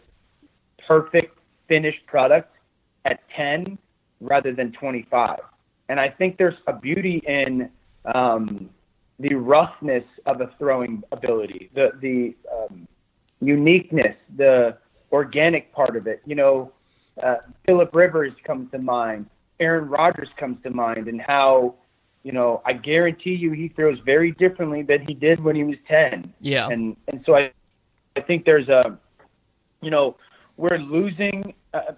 perfect 0.88 1.38
finished 1.68 2.06
product 2.08 2.56
at 3.04 3.20
10 3.36 3.78
rather 4.22 4.54
than 4.54 4.72
25. 4.72 5.40
And 5.90 6.00
I 6.00 6.10
think 6.10 6.38
there's 6.38 6.56
a 6.68 6.74
beauty 6.74 7.22
in 7.28 7.70
um, 8.14 8.70
the 9.20 9.36
roughness 9.36 10.06
of 10.26 10.40
a 10.40 10.52
throwing 10.58 11.04
ability, 11.12 11.70
the 11.76 11.92
the 12.02 12.36
um, 12.54 12.88
uniqueness, 13.42 14.16
the 14.36 14.78
organic 15.12 15.72
part 15.74 15.96
of 15.96 16.08
it. 16.08 16.22
You 16.26 16.36
know, 16.36 16.72
uh, 17.22 17.38
Philip 17.66 17.94
Rivers 17.94 18.34
comes 18.44 18.72
to 18.72 18.80
mind. 18.80 19.28
Aaron 19.60 19.90
Rodgers 19.90 20.30
comes 20.38 20.62
to 20.64 20.70
mind 20.70 21.08
and 21.08 21.22
how, 21.22 21.76
you 22.24 22.32
know, 22.32 22.62
I 22.66 22.74
guarantee 22.74 23.36
you 23.36 23.52
he 23.52 23.70
throws 23.70 24.00
very 24.06 24.32
differently 24.32 24.82
than 24.82 25.06
he 25.06 25.14
did 25.14 25.42
when 25.44 25.56
he 25.56 25.64
was 25.64 25.78
10. 25.88 26.34
Yeah. 26.42 26.68
And 26.68 26.98
and 27.08 27.24
so 27.26 27.36
I 27.36 27.52
I 28.16 28.22
think 28.22 28.46
there's 28.46 28.68
a 28.68 28.98
you 29.82 29.92
know, 29.92 30.18
we're 30.58 30.78
losing 30.78 31.54
uh, 31.74 31.94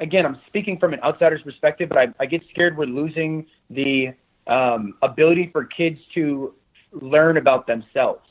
again, 0.00 0.26
I'm 0.26 0.38
speaking 0.46 0.78
from 0.78 0.92
an 0.92 1.00
outsider's 1.02 1.42
perspective, 1.42 1.88
but 1.88 1.98
I, 1.98 2.08
I 2.20 2.26
get 2.26 2.42
scared 2.50 2.76
we're 2.76 2.86
losing 2.86 3.46
the 3.70 4.10
um, 4.46 4.94
ability 5.02 5.50
for 5.52 5.64
kids 5.64 5.98
to 6.14 6.54
learn 6.92 7.36
about 7.36 7.66
themselves 7.66 8.28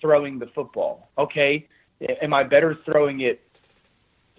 throwing 0.00 0.38
the 0.38 0.46
football. 0.54 1.10
Okay, 1.18 1.68
am 2.00 2.34
I 2.34 2.42
better 2.42 2.78
throwing 2.84 3.20
it 3.20 3.40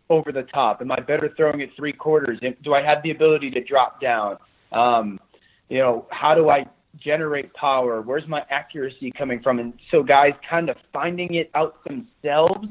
over 0.10 0.32
the 0.32 0.44
top? 0.44 0.82
Am 0.82 0.92
I 0.92 1.00
better 1.00 1.32
throwing 1.38 1.62
it 1.62 1.70
three 1.76 1.94
quarters? 1.94 2.40
Do 2.64 2.74
I 2.74 2.82
have 2.84 3.02
the 3.04 3.12
ability 3.12 3.52
to 3.52 3.64
drop 3.64 4.02
down? 4.02 4.38
Um, 4.72 5.20
you 5.70 5.80
know, 5.80 6.06
how 6.12 6.36
do 6.36 6.50
I 6.50 6.66
generate 7.00 7.54
power? 7.54 8.02
Where's 8.02 8.28
my 8.28 8.44
accuracy 8.50 9.12
coming 9.12 9.42
from? 9.42 9.60
And 9.60 9.74
so 9.90 10.04
guys 10.04 10.34
kind 10.50 10.70
of 10.70 10.76
finding 10.92 11.36
it 11.36 11.50
out 11.56 11.84
themselves 11.86 12.68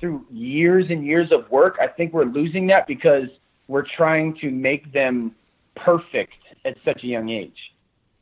through 0.00 0.24
years 0.30 0.86
and 0.88 1.04
years 1.04 1.30
of 1.30 1.50
work. 1.50 1.76
I 1.80 1.86
think 1.86 2.12
we're 2.14 2.24
losing 2.24 2.66
that 2.68 2.86
because 2.86 3.28
we're 3.68 3.86
trying 3.96 4.36
to 4.40 4.50
make 4.50 4.92
them 4.92 5.34
perfect 5.76 6.32
at 6.64 6.76
such 6.84 7.04
a 7.04 7.06
young 7.06 7.28
age. 7.28 7.56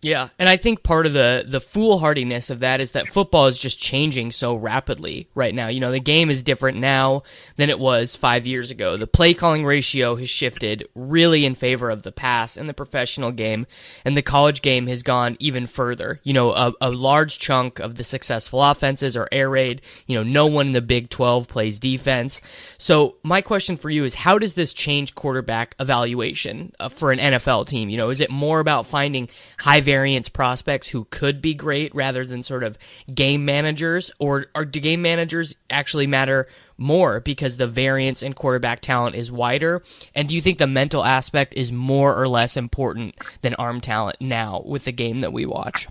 Yeah, 0.00 0.28
and 0.38 0.49
I 0.49 0.57
think 0.57 0.85
part 0.85 1.07
of 1.07 1.12
the 1.12 1.45
the 1.47 1.61
foolhardiness 1.61 2.50
of 2.50 2.61
that 2.61 2.81
is 2.81 2.93
that 2.93 3.09
football 3.09 3.49
is 3.49 3.59
just 3.59 3.81
changing 3.81 4.31
so 4.31 4.55
rapidly 4.55 5.28
right 5.35 5.52
now. 5.52 5.67
You 5.67 5.81
know, 5.81 5.90
the 5.90 5.99
game 5.99 6.31
is 6.31 6.45
different 6.45 6.78
now 6.78 7.25
than 7.57 7.69
it 7.69 7.81
was 7.81 8.14
5 8.14 8.47
years 8.47 8.71
ago. 8.71 8.97
The 8.97 9.09
play 9.09 9.35
calling 9.35 9.64
ratio 9.64 10.14
has 10.14 10.31
shifted 10.31 10.88
really 10.95 11.45
in 11.45 11.57
favor 11.57 11.90
of 11.90 12.05
the 12.05 12.12
pass 12.12 12.57
in 12.57 12.69
the 12.69 12.75
professional 12.75 13.33
game, 13.33 13.67
and 14.05 14.17
the 14.17 14.23
college 14.23 14.62
game 14.62 14.87
has 14.87 15.02
gone 15.02 15.37
even 15.40 15.67
further. 15.67 16.21
You 16.23 16.33
know, 16.33 16.52
a, 16.52 16.73
a 16.81 16.90
large 16.90 17.40
chunk 17.40 17.81
of 17.81 17.97
the 17.97 18.05
successful 18.05 18.62
offenses 18.62 19.17
are 19.17 19.28
air 19.33 19.50
raid. 19.50 19.83
You 20.07 20.17
know, 20.17 20.23
no 20.23 20.47
one 20.47 20.69
in 20.69 20.73
the 20.75 20.81
Big 20.81 21.11
12 21.11 21.49
plays 21.49 21.81
defense. 21.81 22.40
So, 22.78 23.17
my 23.25 23.40
question 23.40 23.76
for 23.76 23.90
you 23.90 24.05
is 24.05 24.14
how 24.14 24.38
does 24.38 24.55
this 24.55 24.73
change 24.73 25.17
quarterback 25.17 25.75
evaluation 25.81 26.73
uh, 26.78 26.88
for 26.88 27.11
an 27.11 27.19
NFL 27.19 27.67
team? 27.67 27.88
You 27.88 27.97
know, 27.97 28.11
is 28.11 28.21
it 28.21 28.31
more 28.31 28.61
about 28.61 28.87
finding 28.87 29.28
high 29.59 29.81
variance 29.88 30.28
prospects 30.28 30.87
who 30.88 31.07
could 31.07 31.40
be 31.40 31.54
great 31.54 31.95
rather 31.95 32.26
than 32.26 32.42
sort 32.42 32.62
of 32.62 32.76
game 33.14 33.47
managers? 33.47 34.11
Or, 34.18 34.45
or 34.54 34.66
do 34.66 34.80
game 34.80 35.00
managers 35.00 35.57
actually 35.71 36.07
matter 36.07 36.47
more 36.76 37.21
because 37.21 37.57
the 37.57 37.66
variance 37.66 38.23
in 38.23 38.35
quarterback 38.35 38.80
talent 38.80 39.16
is 39.16 39.33
wider? 39.33 39.83
And 40.14 40.28
do 40.28 40.35
you 40.35 40.42
think 40.42 40.59
the 40.59 40.66
mental 40.66 41.02
aspect 41.02 41.54
is 41.54 41.73
more 41.73 42.14
or 42.14 42.28
less 42.28 42.54
important 42.54 43.14
than 43.40 43.54
arm 43.54 43.80
talent 43.80 44.18
now 44.21 44.62
with 44.66 44.85
the 44.85 44.92
game 44.92 45.23
that 45.23 45.33
we 45.33 45.47
watch? 45.47 45.88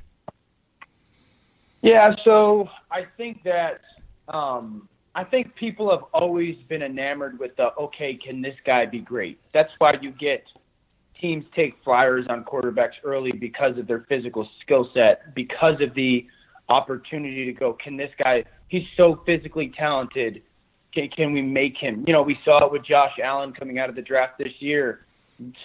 Yeah, 1.82 2.16
so 2.24 2.70
I 2.92 3.08
think 3.18 3.42
that 3.46 3.82
um, 4.28 4.88
I 5.16 5.24
think 5.24 5.56
people 5.56 5.90
have 5.90 6.04
always 6.14 6.56
been 6.70 6.84
enamored 6.84 7.40
with 7.40 7.56
the 7.56 7.74
okay, 7.76 8.14
can 8.14 8.44
this 8.44 8.58
guy 8.64 8.86
be 8.86 9.00
great? 9.00 9.40
That's 9.56 9.72
why 9.80 9.96
you 10.00 10.12
get 10.12 10.44
teams 11.20 11.46
take 11.56 11.76
flyers 11.84 12.26
on 12.30 12.44
quarterbacks 12.44 12.94
early 13.04 13.32
because 13.32 13.78
of 13.78 13.88
their 13.88 14.06
physical 14.10 14.48
skill 14.62 14.90
set, 14.94 15.34
because 15.36 15.80
of 15.82 15.94
the 15.96 16.26
opportunity 16.70 17.46
to 17.46 17.54
go, 17.54 17.74
can 17.74 17.98
this 17.98 18.12
guy, 18.22 18.44
he's 18.68 18.84
so 18.96 19.22
physically 19.26 19.72
talented, 19.78 20.42
can, 20.94 21.10
can 21.10 21.34
we 21.34 21.42
make 21.42 21.78
him? 21.78 22.04
You 22.08 22.14
know, 22.14 22.22
we 22.22 22.38
saw 22.44 22.66
it 22.66 22.72
with 22.72 22.84
Josh 22.84 23.14
Allen 23.24 23.54
coming 23.54 23.80
out 23.80 23.90
of 23.90 23.96
the 23.96 24.02
draft 24.02 24.38
this 24.38 24.54
year. 24.60 25.06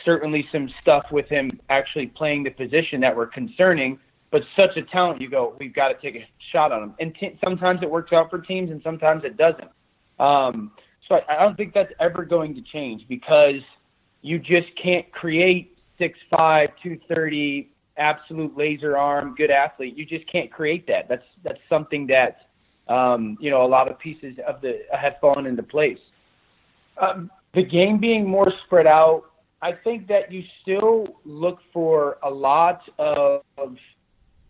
Certainly 0.05 0.47
some 0.53 0.69
stuff 0.81 1.05
with 1.11 1.29
him 1.29 1.61
actually 1.71 2.07
playing 2.09 2.45
the 2.45 2.51
position 2.51 3.01
that 3.01 3.15
were 3.15 3.27
concerning, 3.27 3.99
but 4.31 4.43
such 4.57 4.77
a 4.77 4.83
talent, 4.83 5.21
you 5.21 5.31
go, 5.31 5.57
we've 5.59 5.75
got 5.75 5.89
to 5.89 5.95
take 5.95 6.21
a 6.21 6.27
shot 6.53 6.73
on 6.73 6.83
him. 6.83 6.95
And 7.01 7.15
t- 7.15 7.39
sometimes 7.43 7.81
it 7.83 7.91
works 7.91 8.13
out 8.13 8.31
for 8.31 8.39
teams 8.39 8.71
and 8.71 8.81
sometimes 8.83 9.25
it 9.25 9.37
doesn't. 9.37 9.71
Um, 10.19 10.73
so 11.09 11.17
I, 11.17 11.37
I 11.37 11.43
don't 11.43 11.57
think 11.57 11.75
that's 11.75 11.93
ever 12.01 12.25
going 12.25 12.55
to 12.55 12.63
change 12.63 13.07
because– 13.09 13.61
you 14.23 14.39
just 14.39 14.69
can't 14.83 15.11
create 15.13 15.77
6'5", 16.01 16.13
230, 16.83 17.73
absolute 17.97 18.57
laser 18.57 18.97
arm, 18.97 19.35
good 19.37 19.51
athlete. 19.51 19.97
You 19.97 20.07
just 20.07 20.27
can't 20.31 20.51
create 20.51 20.87
that. 20.87 21.09
That's 21.09 21.25
that's 21.45 21.61
something 21.69 22.07
that 22.07 22.49
um, 22.89 23.37
you 23.41 23.51
know 23.51 23.65
a 23.65 23.69
lot 23.69 23.91
of 23.91 23.99
pieces 23.99 24.37
of 24.47 24.61
the 24.61 24.81
have 24.99 25.15
fallen 25.21 25.47
into 25.47 25.63
place. 25.63 25.99
Um, 27.01 27.31
the 27.55 27.63
game 27.63 27.99
being 27.99 28.27
more 28.27 28.53
spread 28.65 28.87
out, 28.87 29.25
I 29.61 29.73
think 29.73 30.09
that 30.09 30.33
you 30.33 30.43
still 30.63 31.07
look 31.25 31.59
for 31.73 32.19
a 32.23 32.31
lot 32.31 32.81
of, 32.99 33.43
of 33.59 33.77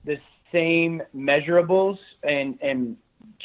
the 0.04 0.16
same 0.52 1.02
measurables 1.14 1.98
and 2.22 2.58
and 2.62 2.96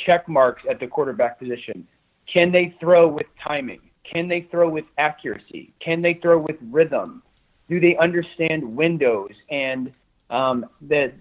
check 0.06 0.28
marks 0.28 0.64
at 0.70 0.80
the 0.80 0.88
quarterback 0.88 1.40
position. 1.40 1.88
Can 2.32 2.52
they 2.52 2.76
throw 2.80 3.08
with 3.08 3.28
timing? 3.46 3.87
Can 4.12 4.28
they 4.28 4.42
throw 4.50 4.70
with 4.70 4.86
accuracy? 4.98 5.74
Can 5.80 6.02
they 6.02 6.16
throw 6.16 6.40
with 6.40 6.56
rhythm? 6.72 7.24
Do 7.70 7.80
they 7.80 7.96
understand 7.98 8.64
windows 8.76 9.32
and 9.50 9.92
um, 10.30 10.66
the 10.82 11.14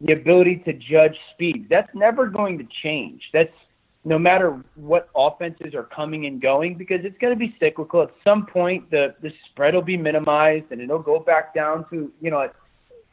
the 0.00 0.12
ability 0.12 0.56
to 0.64 0.72
judge 0.72 1.16
speed? 1.32 1.68
That's 1.70 1.94
never 1.94 2.26
going 2.26 2.58
to 2.58 2.66
change. 2.82 3.22
That's 3.32 3.52
no 4.04 4.18
matter 4.18 4.62
what 4.74 5.08
offenses 5.16 5.74
are 5.74 5.84
coming 5.84 6.26
and 6.26 6.42
going 6.42 6.74
because 6.74 7.04
it's 7.04 7.16
going 7.18 7.32
to 7.32 7.38
be 7.38 7.54
cyclical. 7.58 8.02
At 8.02 8.10
some 8.24 8.46
point, 8.46 8.90
the 8.90 9.14
the 9.22 9.32
spread 9.50 9.74
will 9.74 9.82
be 9.82 9.96
minimized 9.96 10.66
and 10.70 10.80
it'll 10.80 10.98
go 10.98 11.20
back 11.20 11.54
down 11.54 11.88
to 11.90 12.12
you 12.20 12.30
know. 12.30 12.48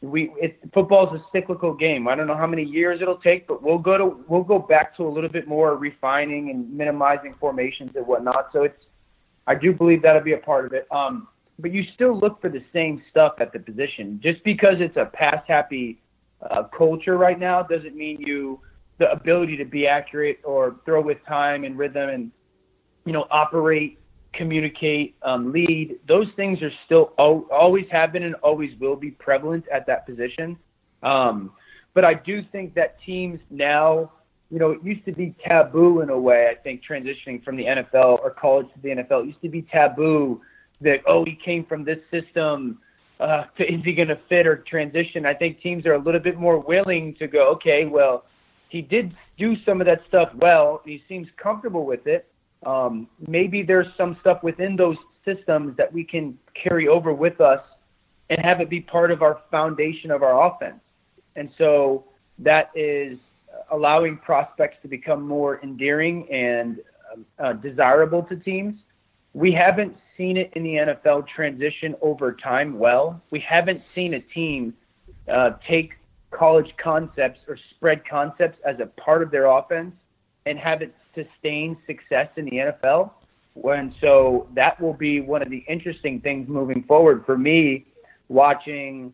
We 0.00 0.32
it, 0.36 0.58
football 0.74 1.14
is 1.14 1.20
a 1.20 1.24
cyclical 1.30 1.72
game. 1.72 2.08
I 2.08 2.16
don't 2.16 2.26
know 2.26 2.36
how 2.36 2.48
many 2.48 2.64
years 2.64 3.00
it'll 3.00 3.18
take, 3.20 3.46
but 3.46 3.62
we'll 3.62 3.78
go 3.78 3.96
to 3.96 4.24
we'll 4.26 4.42
go 4.42 4.58
back 4.58 4.96
to 4.96 5.06
a 5.06 5.08
little 5.08 5.30
bit 5.30 5.46
more 5.46 5.76
refining 5.76 6.50
and 6.50 6.68
minimizing 6.76 7.36
formations 7.38 7.92
and 7.94 8.04
whatnot. 8.04 8.48
So 8.52 8.64
it's 8.64 8.84
I 9.46 9.54
do 9.54 9.72
believe 9.72 10.02
that'll 10.02 10.22
be 10.22 10.34
a 10.34 10.38
part 10.38 10.66
of 10.66 10.72
it. 10.72 10.86
Um, 10.90 11.28
but 11.58 11.72
you 11.72 11.84
still 11.94 12.18
look 12.18 12.40
for 12.40 12.48
the 12.48 12.62
same 12.72 13.02
stuff 13.10 13.34
at 13.38 13.52
the 13.52 13.58
position. 13.58 14.20
Just 14.22 14.42
because 14.44 14.76
it's 14.78 14.96
a 14.96 15.06
pass 15.06 15.42
happy 15.46 16.00
uh, 16.50 16.64
culture 16.76 17.16
right 17.16 17.38
now 17.38 17.62
doesn't 17.62 17.94
mean 17.94 18.20
you 18.20 18.60
the 18.98 19.10
ability 19.10 19.56
to 19.56 19.64
be 19.64 19.86
accurate 19.86 20.38
or 20.44 20.76
throw 20.84 21.00
with 21.00 21.18
time 21.26 21.64
and 21.64 21.78
rhythm 21.78 22.08
and 22.08 22.30
you 23.04 23.12
know 23.12 23.26
operate, 23.30 23.98
communicate, 24.32 25.16
um, 25.22 25.52
lead. 25.52 25.98
Those 26.06 26.26
things 26.36 26.60
are 26.62 26.70
still 26.86 27.12
always 27.18 27.86
have 27.90 28.12
been 28.12 28.22
and 28.22 28.34
always 28.36 28.70
will 28.80 28.96
be 28.96 29.10
prevalent 29.10 29.64
at 29.72 29.86
that 29.86 30.06
position. 30.06 30.56
Um, 31.02 31.52
but 31.94 32.04
I 32.04 32.14
do 32.14 32.42
think 32.52 32.74
that 32.74 32.96
teams 33.04 33.40
now 33.50 34.12
you 34.52 34.58
know, 34.58 34.72
it 34.72 34.84
used 34.84 35.06
to 35.06 35.12
be 35.12 35.34
taboo 35.42 36.02
in 36.02 36.10
a 36.10 36.18
way, 36.18 36.46
I 36.50 36.54
think, 36.54 36.82
transitioning 36.88 37.42
from 37.42 37.56
the 37.56 37.64
NFL 37.64 38.20
or 38.20 38.30
college 38.38 38.66
to 38.74 38.82
the 38.82 38.90
NFL. 38.90 39.22
It 39.22 39.28
used 39.28 39.40
to 39.40 39.48
be 39.48 39.62
taboo 39.62 40.42
that, 40.82 40.98
oh, 41.06 41.24
he 41.24 41.38
came 41.42 41.64
from 41.64 41.84
this 41.84 41.98
system. 42.10 42.78
Uh, 43.18 43.44
to, 43.56 43.64
is 43.72 43.80
he 43.82 43.94
going 43.94 44.08
to 44.08 44.18
fit 44.28 44.46
or 44.46 44.58
transition? 44.68 45.24
I 45.24 45.32
think 45.32 45.62
teams 45.62 45.86
are 45.86 45.94
a 45.94 45.98
little 45.98 46.20
bit 46.20 46.36
more 46.36 46.58
willing 46.58 47.14
to 47.18 47.26
go, 47.26 47.48
okay, 47.52 47.86
well, 47.86 48.26
he 48.68 48.82
did 48.82 49.14
do 49.38 49.56
some 49.64 49.80
of 49.80 49.86
that 49.86 50.02
stuff 50.06 50.28
well. 50.34 50.82
He 50.84 51.02
seems 51.08 51.28
comfortable 51.42 51.86
with 51.86 52.06
it. 52.06 52.28
Um, 52.66 53.08
maybe 53.26 53.62
there's 53.62 53.86
some 53.96 54.18
stuff 54.20 54.42
within 54.42 54.76
those 54.76 54.96
systems 55.24 55.78
that 55.78 55.90
we 55.90 56.04
can 56.04 56.38
carry 56.62 56.88
over 56.88 57.14
with 57.14 57.40
us 57.40 57.60
and 58.28 58.38
have 58.44 58.60
it 58.60 58.68
be 58.68 58.82
part 58.82 59.10
of 59.10 59.22
our 59.22 59.40
foundation 59.50 60.10
of 60.10 60.22
our 60.22 60.46
offense. 60.46 60.80
And 61.36 61.48
so 61.56 62.04
that 62.38 62.70
is 62.74 63.18
allowing 63.70 64.16
prospects 64.16 64.76
to 64.82 64.88
become 64.88 65.22
more 65.22 65.60
endearing 65.62 66.30
and 66.30 66.80
uh, 67.38 67.52
desirable 67.54 68.22
to 68.24 68.36
teams. 68.36 68.80
We 69.34 69.52
haven't 69.52 69.96
seen 70.16 70.36
it 70.36 70.52
in 70.54 70.62
the 70.62 70.74
NFL 70.74 71.28
transition 71.28 71.94
over 72.00 72.32
time 72.32 72.78
well. 72.78 73.20
We 73.30 73.40
haven't 73.40 73.82
seen 73.82 74.14
a 74.14 74.20
team 74.20 74.74
uh, 75.28 75.52
take 75.66 75.94
college 76.30 76.74
concepts 76.76 77.40
or 77.48 77.58
spread 77.70 78.06
concepts 78.06 78.58
as 78.64 78.80
a 78.80 78.86
part 78.86 79.22
of 79.22 79.30
their 79.30 79.46
offense 79.46 79.94
and 80.46 80.58
have 80.58 80.82
it 80.82 80.94
sustain 81.14 81.76
success 81.86 82.28
in 82.36 82.46
the 82.46 82.52
NFL. 82.52 83.10
And 83.64 83.94
so 84.00 84.48
that 84.54 84.80
will 84.80 84.94
be 84.94 85.20
one 85.20 85.42
of 85.42 85.50
the 85.50 85.64
interesting 85.68 86.20
things 86.20 86.48
moving 86.48 86.82
forward 86.84 87.24
for 87.26 87.36
me 87.36 87.86
watching 88.28 89.12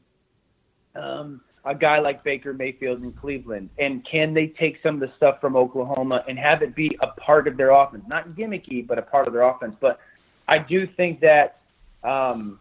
um, 0.95 1.41
a 1.69 1.75
guy 1.75 1.99
like 1.99 2.25
Baker 2.25 2.55
Mayfield 2.55 3.03
in 3.03 3.13
Cleveland? 3.13 3.69
And 3.79 4.05
can 4.05 4.33
they 4.33 4.47
take 4.47 4.79
some 4.83 4.95
of 4.95 5.01
the 5.01 5.13
stuff 5.17 5.41
from 5.41 5.55
Oklahoma 5.55 6.25
and 6.27 6.39
have 6.39 6.63
it 6.63 6.75
be 6.75 6.97
a 7.01 7.09
part 7.09 7.47
of 7.47 7.57
their 7.57 7.71
offense? 7.71 8.05
Not 8.09 8.31
gimmicky, 8.31 8.87
but 8.87 8.99
a 8.99 9.03
part 9.03 9.27
of 9.27 9.35
their 9.35 9.43
offense. 9.43 9.77
But 9.79 10.01
I 10.49 10.59
do 10.59 10.87
think 10.87 11.21
that 11.21 11.61
um, 12.03 12.59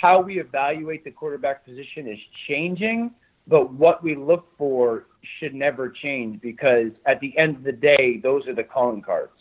how 0.00 0.20
we 0.20 0.38
evaluate 0.38 1.02
the 1.02 1.10
quarterback 1.10 1.64
position 1.64 2.06
is 2.06 2.18
changing, 2.46 3.10
but 3.48 3.72
what 3.72 4.04
we 4.04 4.14
look 4.14 4.46
for 4.56 5.06
should 5.38 5.54
never 5.54 5.88
change 5.88 6.40
because 6.40 6.92
at 7.06 7.18
the 7.20 7.36
end 7.36 7.56
of 7.56 7.64
the 7.64 7.72
day, 7.72 8.20
those 8.22 8.46
are 8.46 8.54
the 8.54 8.62
calling 8.62 9.02
cards. 9.02 9.32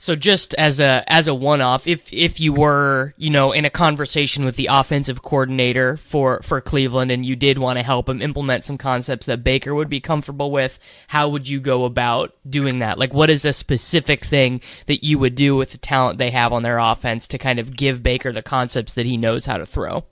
So 0.00 0.16
just 0.16 0.54
as 0.54 0.80
a 0.80 1.04
as 1.08 1.28
a 1.28 1.34
one 1.34 1.60
off, 1.60 1.86
if 1.86 2.10
if 2.10 2.40
you 2.40 2.54
were 2.54 3.12
you 3.18 3.28
know 3.28 3.52
in 3.52 3.66
a 3.66 3.70
conversation 3.70 4.46
with 4.46 4.56
the 4.56 4.70
offensive 4.72 5.20
coordinator 5.20 5.98
for 5.98 6.40
for 6.40 6.62
Cleveland 6.62 7.10
and 7.10 7.26
you 7.26 7.36
did 7.36 7.58
want 7.58 7.78
to 7.78 7.82
help 7.82 8.08
him 8.08 8.22
implement 8.22 8.64
some 8.64 8.78
concepts 8.78 9.26
that 9.26 9.44
Baker 9.44 9.74
would 9.74 9.90
be 9.90 10.00
comfortable 10.00 10.50
with, 10.50 10.78
how 11.08 11.28
would 11.28 11.50
you 11.50 11.60
go 11.60 11.84
about 11.84 12.34
doing 12.48 12.78
that? 12.78 12.98
Like, 12.98 13.12
what 13.12 13.28
is 13.28 13.44
a 13.44 13.52
specific 13.52 14.24
thing 14.24 14.62
that 14.86 15.04
you 15.04 15.18
would 15.18 15.34
do 15.34 15.54
with 15.54 15.72
the 15.72 15.78
talent 15.78 16.16
they 16.16 16.30
have 16.30 16.50
on 16.50 16.62
their 16.62 16.78
offense 16.78 17.28
to 17.28 17.36
kind 17.36 17.58
of 17.58 17.76
give 17.76 18.02
Baker 18.02 18.32
the 18.32 18.40
concepts 18.40 18.94
that 18.94 19.04
he 19.04 19.18
knows 19.18 19.44
how 19.44 19.58
to 19.58 19.66
throw? 19.66 20.06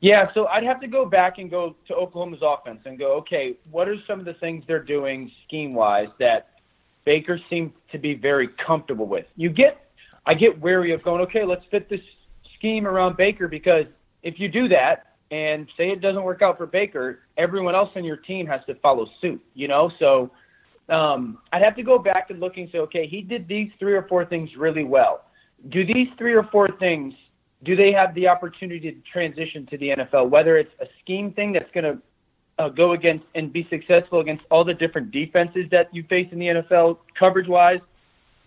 Yeah, 0.00 0.32
so 0.34 0.46
I'd 0.48 0.64
have 0.64 0.80
to 0.80 0.88
go 0.88 1.06
back 1.06 1.38
and 1.38 1.48
go 1.48 1.76
to 1.86 1.94
Oklahoma's 1.94 2.42
offense 2.42 2.80
and 2.86 2.98
go, 2.98 3.12
okay, 3.18 3.56
what 3.70 3.88
are 3.88 3.96
some 4.04 4.18
of 4.18 4.26
the 4.26 4.34
things 4.34 4.64
they're 4.66 4.82
doing 4.82 5.30
scheme 5.46 5.74
wise 5.74 6.08
that 6.18 6.48
Baker 7.06 7.40
seemed 7.48 7.72
to 7.92 7.98
be 7.98 8.14
very 8.14 8.48
comfortable 8.66 9.06
with. 9.06 9.24
You 9.36 9.48
get, 9.48 9.80
I 10.26 10.34
get 10.34 10.60
wary 10.60 10.92
of 10.92 11.02
going, 11.02 11.22
okay, 11.22 11.44
let's 11.44 11.64
fit 11.70 11.88
this 11.88 12.00
scheme 12.58 12.86
around 12.86 13.16
Baker 13.16 13.48
because 13.48 13.86
if 14.22 14.38
you 14.38 14.48
do 14.48 14.68
that 14.68 15.14
and 15.30 15.68
say 15.76 15.90
it 15.90 16.00
doesn't 16.02 16.22
work 16.22 16.42
out 16.42 16.58
for 16.58 16.66
Baker, 16.66 17.20
everyone 17.38 17.74
else 17.74 17.90
on 17.96 18.04
your 18.04 18.16
team 18.16 18.46
has 18.46 18.60
to 18.66 18.74
follow 18.76 19.06
suit, 19.20 19.40
you 19.54 19.68
know? 19.68 19.90
So 20.00 20.32
um, 20.88 21.38
I'd 21.52 21.62
have 21.62 21.76
to 21.76 21.82
go 21.84 21.98
back 21.98 22.30
and 22.30 22.40
look 22.40 22.56
and 22.56 22.68
say, 22.72 22.78
okay, 22.78 23.06
he 23.06 23.22
did 23.22 23.46
these 23.46 23.70
three 23.78 23.94
or 23.94 24.06
four 24.08 24.24
things 24.24 24.50
really 24.56 24.84
well. 24.84 25.26
Do 25.68 25.86
these 25.86 26.08
three 26.18 26.34
or 26.34 26.44
four 26.50 26.68
things, 26.78 27.14
do 27.62 27.76
they 27.76 27.92
have 27.92 28.14
the 28.16 28.26
opportunity 28.26 28.92
to 28.92 29.00
transition 29.10 29.64
to 29.66 29.78
the 29.78 29.90
NFL? 29.90 30.28
Whether 30.28 30.58
it's 30.58 30.72
a 30.80 30.86
scheme 31.02 31.32
thing 31.32 31.52
that's 31.52 31.70
going 31.72 31.84
to 31.84 32.02
uh, 32.58 32.68
go 32.68 32.92
against 32.92 33.24
and 33.34 33.52
be 33.52 33.66
successful 33.70 34.20
against 34.20 34.44
all 34.50 34.64
the 34.64 34.74
different 34.74 35.10
defenses 35.10 35.66
that 35.70 35.92
you 35.94 36.02
face 36.04 36.28
in 36.32 36.38
the 36.38 36.46
NFL, 36.46 36.98
coverage 37.18 37.48
wise? 37.48 37.80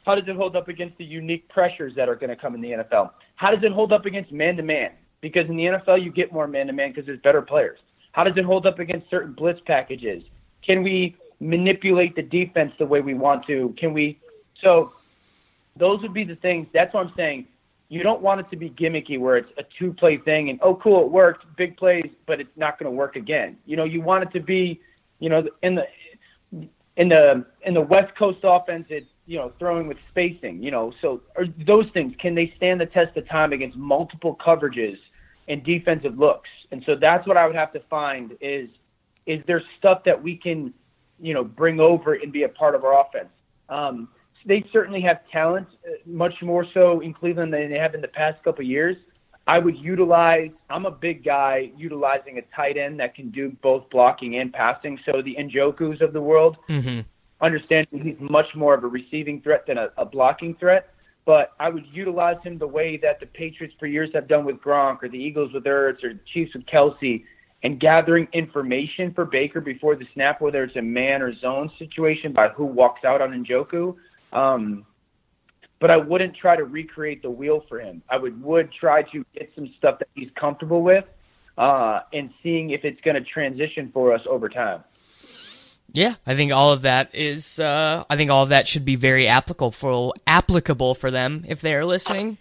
How 0.06 0.16
does 0.16 0.28
it 0.28 0.36
hold 0.36 0.56
up 0.56 0.68
against 0.68 0.98
the 0.98 1.06
unique 1.06 1.48
pressures 1.50 1.94
that 1.96 2.10
are 2.10 2.16
going 2.16 2.30
to 2.30 2.36
come 2.36 2.56
in 2.56 2.62
the 2.62 2.72
NFL? 2.72 3.12
How 3.36 3.52
does 3.52 3.64
it 3.64 3.72
hold 3.72 3.94
up 3.94 4.06
against 4.06 4.32
man 4.32 4.58
to 4.58 4.64
man? 4.64 4.92
Because 5.22 5.48
in 5.50 5.58
the 5.58 5.66
NFL, 5.66 6.04
you 6.04 6.12
get 6.12 6.32
more 6.32 6.48
man 6.48 6.68
to 6.68 6.74
man 6.74 6.90
because 6.90 7.06
there's 7.06 7.20
better 7.22 7.42
players. 7.42 7.80
How 8.14 8.24
does 8.24 8.36
it 8.38 8.46
hold 8.46 8.66
up 8.66 8.80
against 8.80 9.10
certain 9.10 9.34
blitz 9.34 9.60
packages? 9.66 10.24
Can 10.66 10.82
we 10.82 11.16
manipulate 11.40 12.16
the 12.16 12.22
defense 12.22 12.72
the 12.80 12.86
way 12.86 13.02
we 13.02 13.14
want 13.14 13.46
to? 13.48 13.76
Can 13.78 13.94
we? 13.94 14.20
So 14.64 14.94
those 15.78 16.02
would 16.02 16.14
be 16.14 16.24
the 16.24 16.36
things. 16.38 16.68
That's 16.74 16.94
what 16.94 17.06
I'm 17.06 17.14
saying 17.16 17.48
you 17.90 18.04
don't 18.04 18.22
want 18.22 18.40
it 18.40 18.50
to 18.52 18.56
be 18.56 18.70
gimmicky 18.70 19.20
where 19.20 19.36
it's 19.36 19.50
a 19.58 19.64
two 19.78 19.92
play 19.94 20.18
thing 20.18 20.50
and 20.50 20.60
oh 20.62 20.76
cool 20.76 21.06
it 21.06 21.12
worked 21.12 21.46
big 21.58 21.76
plays 21.76 22.10
but 22.28 22.40
it's 22.40 22.56
not 22.56 22.80
going 22.80 22.90
to 22.90 22.96
work 22.96 23.16
again. 23.16 23.58
You 23.66 23.76
know 23.76 23.84
you 23.84 24.02
want 24.02 24.24
it 24.24 24.32
to 24.38 24.44
be 24.44 24.80
you 25.20 25.30
know 25.30 25.44
in 25.64 25.76
the 25.76 25.84
in 26.96 27.10
the 27.10 27.46
in 27.64 27.74
the 27.74 27.82
west 27.82 28.16
coast 28.18 28.40
offense 28.44 28.86
it's 28.90 29.08
you 29.26 29.38
know 29.38 29.52
throwing 29.60 29.88
with 29.88 29.98
spacing 30.10 30.62
you 30.62 30.72
know. 30.72 30.94
So 31.02 31.22
those 31.66 31.86
things 31.94 32.14
can 32.20 32.36
they 32.36 32.54
stand 32.56 32.80
the 32.80 32.86
test 32.86 33.18
of 33.18 33.28
time 33.28 33.52
against 33.52 33.76
multiple 33.76 34.38
coverages 34.46 34.98
and 35.48 35.64
defensive 35.64 36.18
looks? 36.18 36.50
And 36.72 36.84
so 36.86 36.96
that's 36.96 37.28
what 37.28 37.36
i 37.38 37.48
would 37.48 37.56
have 37.56 37.74
to 37.74 37.82
find 37.90 38.38
is 38.40 38.70
is 39.26 39.42
there 39.48 39.64
stuff 39.80 40.04
that 40.06 40.22
we 40.22 40.36
can 40.36 40.74
you 41.20 41.34
know 41.34 41.44
bring 41.44 41.80
over 41.80 42.14
and 42.14 42.32
be 42.32 42.44
a 42.44 42.50
part 42.50 42.76
of 42.76 42.84
our 42.84 43.02
offense? 43.02 43.30
Um, 43.68 44.10
they 44.46 44.64
certainly 44.72 45.02
have 45.02 45.20
talent, 45.32 45.68
uh, 45.86 45.92
much 46.06 46.34
more 46.42 46.66
so 46.74 47.02
in 47.02 47.14
Cleveland 47.14 47.54
than 47.54 47.70
they 47.70 47.78
have 47.78 47.96
in 47.96 48.02
the 48.02 48.08
past 48.08 48.44
couple 48.44 48.64
of 48.64 48.70
years. 48.70 48.96
I 49.48 49.58
would 49.58 49.78
utilize. 49.78 50.52
I'm 50.70 50.86
a 50.86 50.92
big 50.92 51.26
guy 51.26 51.72
utilizing 51.76 52.38
a 52.38 52.42
tight 52.56 52.78
end 52.78 53.00
that 53.00 53.16
can 53.16 53.32
do 53.32 53.52
both 53.64 53.90
blocking 53.90 54.38
and 54.38 54.54
passing. 54.54 55.00
So 55.06 55.22
the 55.24 55.36
Njokus 55.40 56.02
of 56.02 56.14
the 56.14 56.22
world, 56.22 56.58
mm-hmm. 56.70 57.02
understanding 57.42 58.02
he's 58.04 58.30
much 58.30 58.46
more 58.56 58.76
of 58.76 58.84
a 58.84 58.88
receiving 58.88 59.42
threat 59.42 59.66
than 59.66 59.80
a, 59.80 59.90
a 59.98 60.06
blocking 60.06 60.56
threat. 60.56 60.94
But 61.26 61.54
I 61.60 61.70
would 61.70 61.86
utilize 61.92 62.38
him 62.44 62.58
the 62.60 62.68
way 62.68 62.98
that 62.98 63.20
the 63.20 63.26
Patriots 63.26 63.76
for 63.80 63.88
years 63.88 64.10
have 64.14 64.28
done 64.28 64.46
with 64.46 64.58
Gronk, 64.58 65.04
or 65.04 65.10
the 65.10 65.18
Eagles 65.18 65.52
with 65.54 65.64
Ertz, 65.64 66.04
or 66.04 66.14
the 66.14 66.20
Chiefs 66.32 66.54
with 66.54 66.66
Kelce, 66.68 67.24
and 67.64 67.80
gathering 67.80 68.28
information 68.34 69.14
for 69.14 69.26
Baker 69.26 69.62
before 69.62 69.96
the 69.96 70.06
snap, 70.14 70.42
whether 70.42 70.64
it's 70.64 70.76
a 70.76 70.82
man 70.82 71.22
or 71.22 71.34
zone 71.40 71.72
situation 71.78 72.34
by 72.34 72.50
who 72.50 72.66
walks 72.66 73.04
out 73.04 73.22
on 73.22 73.32
Njoku 73.44 73.96
um, 74.34 74.86
but 75.80 75.90
I 75.90 75.98
wouldn't 75.98 76.36
try 76.36 76.56
to 76.56 76.64
recreate 76.64 77.22
the 77.22 77.30
wheel 77.30 77.64
for 77.70 77.80
him. 77.80 78.02
I 78.10 78.18
would 78.18 78.42
would 78.44 78.72
try 78.72 79.04
to 79.04 79.26
get 79.34 79.52
some 79.56 79.74
stuff 79.78 80.00
that 80.00 80.10
he's 80.16 80.30
comfortable 80.36 80.84
with, 80.84 81.06
uh, 81.58 82.02
and 82.14 82.30
seeing 82.44 82.72
if 82.72 82.84
it's 82.84 83.00
going 83.02 83.16
to 83.16 83.24
transition 83.24 83.90
for 83.94 84.14
us 84.14 84.22
over 84.30 84.50
time. 84.50 84.84
Yeah, 85.92 86.16
I 86.28 86.36
think 86.36 86.52
all 86.52 86.72
of 86.72 86.84
that 86.84 87.16
is. 87.16 87.60
Uh, 87.60 88.04
I 88.10 88.16
think 88.16 88.30
all 88.30 88.44
of 88.44 88.50
that 88.50 88.68
should 88.68 88.86
be 88.86 88.96
very 88.96 89.28
applicable 89.28 89.72
for 89.72 90.14
applicable 90.28 90.96
for 90.96 91.10
them 91.10 91.46
if 91.48 91.62
they 91.62 91.74
are 91.76 91.86
listening. 91.86 92.38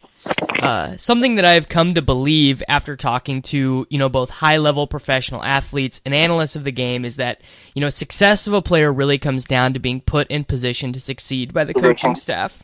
Uh, 0.58 0.96
something 0.96 1.36
that 1.36 1.44
I've 1.44 1.68
come 1.68 1.94
to 1.94 2.02
believe 2.02 2.62
after 2.68 2.96
talking 2.96 3.42
to, 3.42 3.86
you 3.88 3.98
know, 3.98 4.08
both 4.08 4.30
high 4.30 4.56
level 4.56 4.86
professional 4.86 5.42
athletes 5.42 6.00
and 6.04 6.14
analysts 6.14 6.56
of 6.56 6.64
the 6.64 6.72
game 6.72 7.04
is 7.04 7.16
that, 7.16 7.40
you 7.74 7.80
know, 7.80 7.90
success 7.90 8.46
of 8.46 8.54
a 8.54 8.62
player 8.62 8.92
really 8.92 9.18
comes 9.18 9.44
down 9.44 9.72
to 9.74 9.78
being 9.78 10.00
put 10.00 10.26
in 10.28 10.44
position 10.44 10.92
to 10.92 11.00
succeed 11.00 11.54
by 11.54 11.64
the 11.64 11.74
coaching 11.74 12.14
staff. 12.14 12.60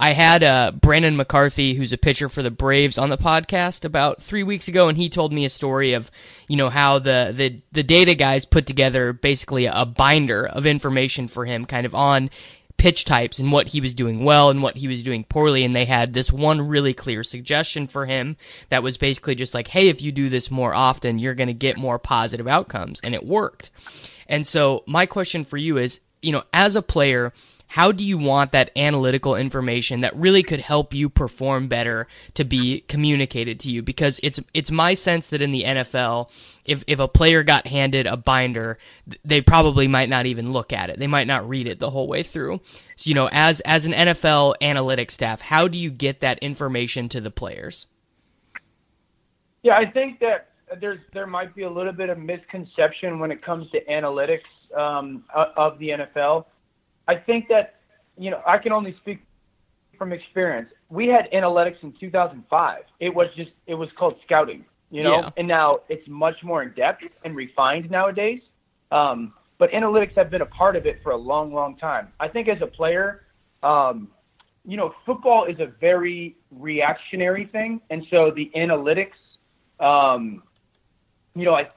I 0.00 0.14
had 0.14 0.42
uh, 0.42 0.72
Brandon 0.72 1.16
McCarthy, 1.16 1.74
who's 1.74 1.92
a 1.92 1.98
pitcher 1.98 2.28
for 2.28 2.42
the 2.42 2.50
Braves, 2.50 2.98
on 2.98 3.08
the 3.08 3.16
podcast 3.16 3.84
about 3.84 4.20
three 4.20 4.42
weeks 4.42 4.66
ago, 4.66 4.88
and 4.88 4.98
he 4.98 5.08
told 5.08 5.32
me 5.32 5.44
a 5.44 5.48
story 5.48 5.92
of, 5.92 6.10
you 6.48 6.56
know, 6.56 6.70
how 6.70 6.98
the, 6.98 7.32
the, 7.32 7.60
the 7.70 7.84
data 7.84 8.16
guys 8.16 8.44
put 8.44 8.66
together 8.66 9.12
basically 9.12 9.66
a 9.66 9.86
binder 9.86 10.44
of 10.44 10.66
information 10.66 11.28
for 11.28 11.44
him 11.44 11.66
kind 11.66 11.86
of 11.86 11.94
on 11.94 12.30
pitch 12.82 13.04
types 13.04 13.38
and 13.38 13.52
what 13.52 13.68
he 13.68 13.80
was 13.80 13.94
doing 13.94 14.24
well 14.24 14.50
and 14.50 14.60
what 14.60 14.76
he 14.76 14.88
was 14.88 15.04
doing 15.04 15.22
poorly. 15.22 15.64
And 15.64 15.72
they 15.72 15.84
had 15.84 16.12
this 16.12 16.32
one 16.32 16.60
really 16.60 16.92
clear 16.92 17.22
suggestion 17.22 17.86
for 17.86 18.06
him 18.06 18.36
that 18.70 18.82
was 18.82 18.98
basically 18.98 19.36
just 19.36 19.54
like, 19.54 19.68
hey, 19.68 19.86
if 19.86 20.02
you 20.02 20.10
do 20.10 20.28
this 20.28 20.50
more 20.50 20.74
often, 20.74 21.20
you're 21.20 21.36
going 21.36 21.46
to 21.46 21.54
get 21.54 21.76
more 21.78 22.00
positive 22.00 22.48
outcomes. 22.48 22.98
And 23.04 23.14
it 23.14 23.24
worked. 23.24 23.70
And 24.26 24.44
so 24.44 24.82
my 24.88 25.06
question 25.06 25.44
for 25.44 25.56
you 25.56 25.78
is, 25.78 26.00
you 26.22 26.32
know, 26.32 26.42
as 26.52 26.74
a 26.74 26.82
player, 26.82 27.32
how 27.72 27.90
do 27.90 28.04
you 28.04 28.18
want 28.18 28.52
that 28.52 28.70
analytical 28.76 29.34
information 29.34 30.00
that 30.02 30.14
really 30.14 30.42
could 30.42 30.60
help 30.60 30.92
you 30.92 31.08
perform 31.08 31.68
better 31.68 32.06
to 32.34 32.44
be 32.44 32.82
communicated 32.82 33.58
to 33.58 33.70
you? 33.70 33.80
Because 33.80 34.20
it's 34.22 34.38
it's 34.52 34.70
my 34.70 34.92
sense 34.92 35.28
that 35.28 35.40
in 35.40 35.52
the 35.52 35.62
NFL, 35.62 36.30
if 36.66 36.84
if 36.86 37.00
a 37.00 37.08
player 37.08 37.42
got 37.42 37.66
handed 37.66 38.06
a 38.06 38.18
binder, 38.18 38.76
they 39.24 39.40
probably 39.40 39.88
might 39.88 40.10
not 40.10 40.26
even 40.26 40.52
look 40.52 40.70
at 40.70 40.90
it. 40.90 40.98
They 40.98 41.06
might 41.06 41.26
not 41.26 41.48
read 41.48 41.66
it 41.66 41.78
the 41.78 41.88
whole 41.88 42.06
way 42.06 42.22
through. 42.22 42.60
So, 42.96 43.08
you 43.08 43.14
know, 43.14 43.30
as 43.32 43.60
as 43.60 43.86
an 43.86 43.92
NFL 43.92 44.56
analytics 44.60 45.12
staff, 45.12 45.40
how 45.40 45.66
do 45.66 45.78
you 45.78 45.90
get 45.90 46.20
that 46.20 46.38
information 46.40 47.08
to 47.08 47.22
the 47.22 47.30
players? 47.30 47.86
Yeah, 49.62 49.78
I 49.78 49.86
think 49.90 50.20
that 50.20 50.50
there's 50.78 51.00
there 51.14 51.26
might 51.26 51.54
be 51.54 51.62
a 51.62 51.70
little 51.70 51.94
bit 51.94 52.10
of 52.10 52.18
misconception 52.18 53.18
when 53.18 53.30
it 53.30 53.42
comes 53.42 53.70
to 53.70 53.82
analytics 53.86 54.42
um, 54.76 55.24
of 55.56 55.78
the 55.78 55.88
NFL 55.88 56.44
I 57.08 57.16
think 57.16 57.48
that, 57.48 57.76
you 58.16 58.30
know, 58.30 58.42
I 58.46 58.58
can 58.58 58.72
only 58.72 58.96
speak 59.00 59.22
from 59.98 60.12
experience. 60.12 60.70
We 60.88 61.08
had 61.08 61.30
analytics 61.32 61.82
in 61.82 61.92
2005. 61.98 62.82
It 63.00 63.14
was 63.14 63.28
just, 63.36 63.50
it 63.66 63.74
was 63.74 63.88
called 63.98 64.16
scouting, 64.24 64.64
you 64.90 65.02
know, 65.02 65.20
yeah. 65.20 65.30
and 65.36 65.46
now 65.48 65.76
it's 65.88 66.06
much 66.08 66.36
more 66.42 66.62
in 66.62 66.72
depth 66.74 67.04
and 67.24 67.34
refined 67.34 67.90
nowadays. 67.90 68.40
Um, 68.90 69.32
but 69.58 69.70
analytics 69.70 70.16
have 70.16 70.28
been 70.28 70.42
a 70.42 70.46
part 70.46 70.76
of 70.76 70.86
it 70.86 71.00
for 71.02 71.12
a 71.12 71.16
long, 71.16 71.52
long 71.52 71.76
time. 71.76 72.08
I 72.18 72.28
think 72.28 72.48
as 72.48 72.60
a 72.60 72.66
player, 72.66 73.26
um, 73.62 74.08
you 74.64 74.76
know, 74.76 74.94
football 75.06 75.44
is 75.44 75.58
a 75.60 75.66
very 75.80 76.36
reactionary 76.50 77.46
thing, 77.46 77.80
and 77.90 78.04
so 78.10 78.30
the 78.30 78.50
analytics, 78.56 79.18
um, 79.80 80.42
you 81.34 81.44
know, 81.44 81.54
I 81.54 81.68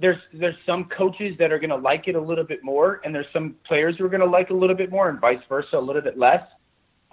there's 0.00 0.18
there's 0.32 0.56
some 0.64 0.84
coaches 0.96 1.36
that 1.38 1.52
are 1.52 1.58
going 1.58 1.70
to 1.70 1.76
like 1.76 2.08
it 2.08 2.14
a 2.14 2.20
little 2.20 2.44
bit 2.44 2.64
more, 2.64 3.00
and 3.04 3.14
there's 3.14 3.26
some 3.32 3.54
players 3.66 3.96
who 3.98 4.04
are 4.04 4.08
going 4.08 4.20
to 4.20 4.26
like 4.26 4.50
it 4.50 4.54
a 4.54 4.56
little 4.56 4.76
bit 4.76 4.90
more, 4.90 5.08
and 5.08 5.20
vice 5.20 5.40
versa, 5.48 5.76
a 5.76 5.78
little 5.78 6.02
bit 6.02 6.18
less. 6.18 6.42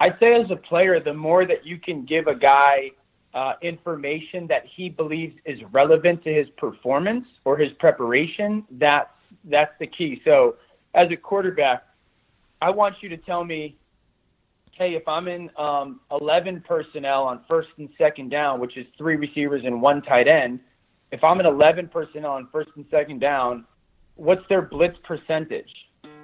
I'd 0.00 0.16
say 0.18 0.34
as 0.40 0.50
a 0.50 0.56
player, 0.56 0.98
the 1.00 1.12
more 1.12 1.44
that 1.46 1.66
you 1.66 1.78
can 1.78 2.04
give 2.04 2.28
a 2.28 2.34
guy 2.34 2.90
uh, 3.34 3.54
information 3.62 4.46
that 4.46 4.62
he 4.74 4.88
believes 4.88 5.36
is 5.44 5.58
relevant 5.70 6.24
to 6.24 6.32
his 6.32 6.48
performance 6.56 7.26
or 7.44 7.58
his 7.58 7.72
preparation, 7.78 8.64
that's 8.72 9.10
that's 9.44 9.72
the 9.78 9.86
key. 9.86 10.22
So, 10.24 10.56
as 10.94 11.10
a 11.10 11.16
quarterback, 11.16 11.84
I 12.62 12.70
want 12.70 12.96
you 13.02 13.10
to 13.10 13.18
tell 13.18 13.44
me, 13.44 13.76
hey, 14.72 14.94
if 14.94 15.06
I'm 15.06 15.28
in 15.28 15.50
um, 15.58 16.00
11 16.10 16.64
personnel 16.66 17.24
on 17.24 17.40
first 17.46 17.68
and 17.76 17.90
second 17.98 18.30
down, 18.30 18.60
which 18.60 18.78
is 18.78 18.86
three 18.96 19.16
receivers 19.16 19.62
and 19.66 19.82
one 19.82 20.00
tight 20.00 20.26
end 20.26 20.60
if 21.10 21.24
I'm 21.24 21.40
an 21.40 21.46
11 21.46 21.88
personnel 21.88 22.32
on 22.32 22.48
first 22.52 22.70
and 22.76 22.84
second 22.90 23.20
down, 23.20 23.64
what's 24.16 24.42
their 24.48 24.62
blitz 24.62 24.96
percentage? 25.04 25.70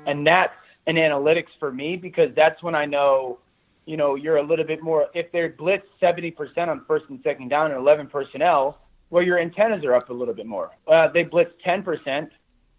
And 0.06 0.26
that's 0.26 0.52
an 0.86 0.96
analytics 0.96 1.48
for 1.58 1.72
me 1.72 1.96
because 1.96 2.30
that's 2.36 2.62
when 2.62 2.74
I 2.74 2.84
know, 2.84 3.38
you 3.86 3.96
know, 3.96 4.14
you're 4.14 4.36
a 4.36 4.42
little 4.42 4.64
bit 4.64 4.82
more. 4.82 5.06
If 5.14 5.32
they're 5.32 5.50
blitz 5.50 5.86
70% 6.02 6.34
on 6.68 6.84
first 6.86 7.06
and 7.08 7.20
second 7.24 7.48
down 7.48 7.70
and 7.70 7.80
11 7.80 8.08
personnel, 8.08 8.80
well, 9.10 9.22
your 9.22 9.38
antennas 9.38 9.84
are 9.84 9.94
up 9.94 10.10
a 10.10 10.12
little 10.12 10.34
bit 10.34 10.46
more. 10.46 10.70
Uh, 10.86 11.08
they 11.08 11.22
blitz 11.22 11.52
10%. 11.66 12.28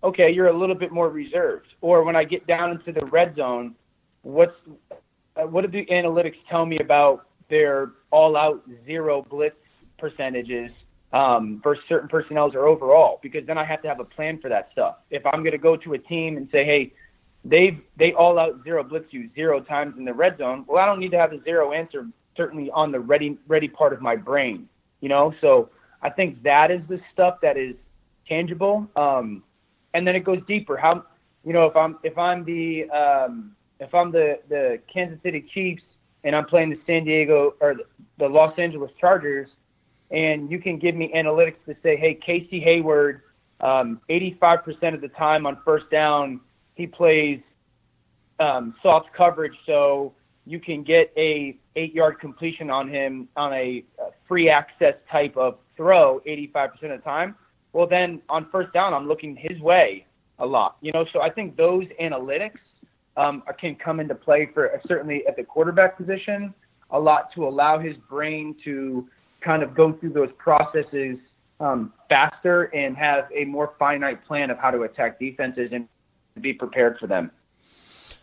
Okay, 0.04 0.32
you're 0.32 0.48
a 0.50 0.58
little 0.58 0.76
bit 0.76 0.92
more 0.92 1.10
reserved. 1.10 1.68
Or 1.82 2.04
when 2.04 2.16
I 2.16 2.24
get 2.24 2.46
down 2.46 2.72
into 2.72 2.92
the 2.92 3.06
red 3.08 3.36
zone, 3.36 3.76
what's 4.22 4.54
uh, 4.92 5.42
what 5.48 5.62
do 5.64 5.68
the 5.68 5.86
analytics 5.94 6.36
tell 6.50 6.66
me 6.66 6.78
about 6.80 7.28
their 7.50 7.92
all-out 8.12 8.64
zero 8.86 9.26
blitz 9.30 9.56
percentages 9.98 10.72
um, 11.14 11.62
versus 11.64 11.84
certain 11.88 12.10
personnels 12.10 12.56
or 12.56 12.66
overall? 12.66 13.20
Because 13.22 13.46
then 13.46 13.58
I 13.58 13.66
have 13.66 13.82
to 13.84 13.88
have 13.88 14.00
a 14.00 14.06
plan 14.06 14.40
for 14.40 14.50
that 14.50 14.70
stuff. 14.72 14.98
If 15.10 15.26
I'm 15.26 15.42
going 15.42 15.52
to 15.52 15.58
go 15.58 15.76
to 15.78 15.94
a 15.94 15.98
team 15.98 16.38
and 16.38 16.48
say, 16.52 16.66
hey, 16.66 16.92
they 17.46 17.80
they 17.98 18.12
all 18.14 18.40
out 18.40 18.64
zero 18.64 18.84
blitz 18.84 19.14
you 19.14 19.30
zero 19.36 19.62
times 19.62 19.96
in 19.98 20.06
the 20.06 20.14
red 20.14 20.38
zone. 20.38 20.66
Well, 20.68 20.84
I 20.84 20.86
don't 20.88 21.00
need 21.00 21.12
to 21.12 21.18
have 21.18 21.32
a 21.32 21.42
zero 21.44 21.72
answer 21.72 22.08
certainly 22.36 22.70
on 22.72 22.92
the 22.92 23.00
ready 23.00 23.38
ready 23.48 23.68
part 23.68 23.94
of 23.94 24.02
my 24.02 24.16
brain, 24.16 24.68
you 25.00 25.10
know. 25.10 25.34
So 25.42 25.70
I 26.02 26.10
think 26.10 26.42
that 26.44 26.72
is 26.72 26.82
the 26.90 27.00
stuff 27.14 27.40
that 27.42 27.56
is 27.56 27.76
tangible, 28.28 28.88
um, 28.96 29.44
and 29.94 30.08
then 30.08 30.16
it 30.16 30.22
goes 30.22 30.40
deeper. 30.48 30.76
How 30.76 31.06
you 31.46 31.54
know 31.54 31.66
if 31.66 31.76
I'm 31.76 31.98
if 32.04 32.18
I'm 32.18 32.44
the 32.44 32.90
um, 32.90 33.56
if 33.80 33.94
I'm 33.94 34.12
the 34.12 34.40
the 34.50 34.80
Kansas 34.92 35.20
City 35.22 35.46
Chiefs 35.54 35.84
and 36.24 36.36
I'm 36.36 36.46
playing 36.46 36.72
the 36.72 36.80
San 36.88 37.06
Diego 37.06 37.54
or 37.62 37.76
the, 37.76 37.84
the 38.18 38.28
Los 38.28 38.58
Angeles 38.58 38.92
Chargers, 39.00 39.48
and 40.12 40.52
you 40.52 40.60
can 40.60 40.78
give 40.78 40.96
me 40.96 41.12
analytics 41.16 41.58
to 41.66 41.76
say, 41.82 41.98
hey, 41.98 42.14
Casey 42.14 42.60
Hayward, 42.60 43.22
um, 43.62 44.02
85% 44.10 44.94
of 44.94 45.02
the 45.02 45.08
time 45.10 45.46
on 45.46 45.58
first 45.66 45.90
down 45.90 46.42
he 46.76 46.86
plays 46.86 47.40
um, 48.40 48.76
soft 48.84 49.08
coverage, 49.14 49.56
so 49.66 50.14
you 50.46 50.60
can 50.60 50.84
get 50.84 51.12
a 51.18 51.58
eight 51.76 51.94
yard 51.94 52.20
completion 52.20 52.70
on 52.70 52.88
him 52.88 53.28
on 53.36 53.54
a, 53.54 53.84
a 54.00 54.12
free 54.28 54.50
access 54.50 54.94
type 55.10 55.36
of 55.36 55.58
throw 55.76 56.22
85% 56.28 56.66
of 56.66 56.82
the 56.82 56.98
time. 56.98 57.36
Well, 57.74 57.88
then 57.88 58.22
on 58.30 58.48
first 58.52 58.72
down, 58.74 58.94
I'm 58.94 59.08
looking 59.08 59.36
his 59.36 59.60
way 59.60 60.06
a 60.40 60.46
lot. 60.46 60.78
You 60.82 60.92
know, 60.92 61.06
so 61.12 61.22
I 61.22 61.30
think 61.30 61.58
those 61.58 61.86
analytics 62.02 62.60
um, 63.18 63.44
can 63.60 63.76
come 63.76 64.00
into 64.00 64.16
play 64.16 64.50
for 64.54 64.74
uh, 64.74 64.78
certainly 64.86 65.26
at 65.28 65.36
the 65.38 65.44
quarterback 65.44 65.98
position 65.98 66.54
a 66.92 67.00
lot 67.00 67.34
to 67.34 67.48
allow 67.48 67.80
his 67.80 67.96
brain 68.10 68.56
to 68.64 69.08
kind 69.46 69.64
of 69.64 69.76
go 69.76 69.94
through 69.94 70.10
those 70.10 70.32
processes 70.38 71.18
um, 71.60 71.94
faster 72.10 72.64
and 72.74 72.98
have 72.98 73.30
a 73.34 73.46
more 73.46 73.74
finite 73.80 74.26
plan 74.26 74.50
of 74.50 74.58
how 74.58 74.72
to 74.72 74.82
attack 74.82 75.20
defenses 75.20 75.70
and 75.72 75.88
be 76.42 76.52
prepared 76.52 76.98
for 77.00 77.08
them. 77.08 77.32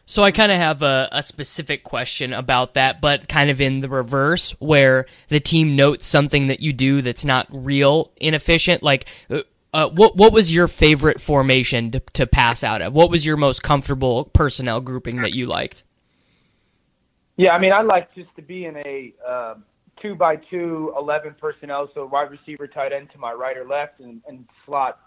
So 0.04 0.22
I 0.22 0.32
kind 0.32 0.52
of 0.52 0.58
have 0.58 0.82
a, 0.82 1.08
a, 1.12 1.22
specific 1.22 1.84
question 1.84 2.32
about 2.32 2.74
that, 2.74 3.00
but 3.00 3.28
kind 3.28 3.50
of 3.50 3.60
in 3.60 3.80
the 3.80 3.88
reverse, 3.88 4.50
where 4.58 5.06
the 5.28 5.40
team 5.40 5.76
notes 5.76 6.06
something 6.06 6.48
that 6.48 6.60
you 6.60 6.72
do 6.72 7.00
that's 7.00 7.24
not 7.24 7.46
real 7.50 8.10
inefficient. 8.16 8.82
Like, 8.82 9.06
uh, 9.30 9.40
uh, 9.72 9.88
what 9.88 10.16
what 10.16 10.32
was 10.32 10.52
your 10.52 10.68
favorite 10.68 11.20
formation 11.20 11.92
to, 11.92 12.00
to 12.14 12.26
pass 12.26 12.62
out 12.62 12.82
of? 12.82 12.92
What 12.92 13.10
was 13.10 13.24
your 13.24 13.36
most 13.38 13.62
comfortable 13.62 14.24
personnel 14.24 14.80
grouping 14.80 15.22
that 15.22 15.34
you 15.34 15.46
liked? 15.46 15.84
Yeah, 17.36 17.52
I 17.52 17.58
mean, 17.58 17.72
I 17.72 17.80
like 17.80 18.14
just 18.14 18.34
to 18.36 18.42
be 18.42 18.66
in 18.66 18.76
a 18.76 19.14
uh, 19.26 19.54
two 20.02 20.14
by 20.14 20.36
two, 20.36 20.92
11 20.98 21.36
personnel, 21.40 21.88
so 21.94 22.04
wide 22.06 22.30
receiver, 22.30 22.66
tight 22.66 22.92
end 22.92 23.08
to 23.12 23.18
my 23.18 23.32
right 23.32 23.56
or 23.56 23.64
left, 23.64 24.00
and, 24.00 24.20
and 24.28 24.46
slot 24.66 24.98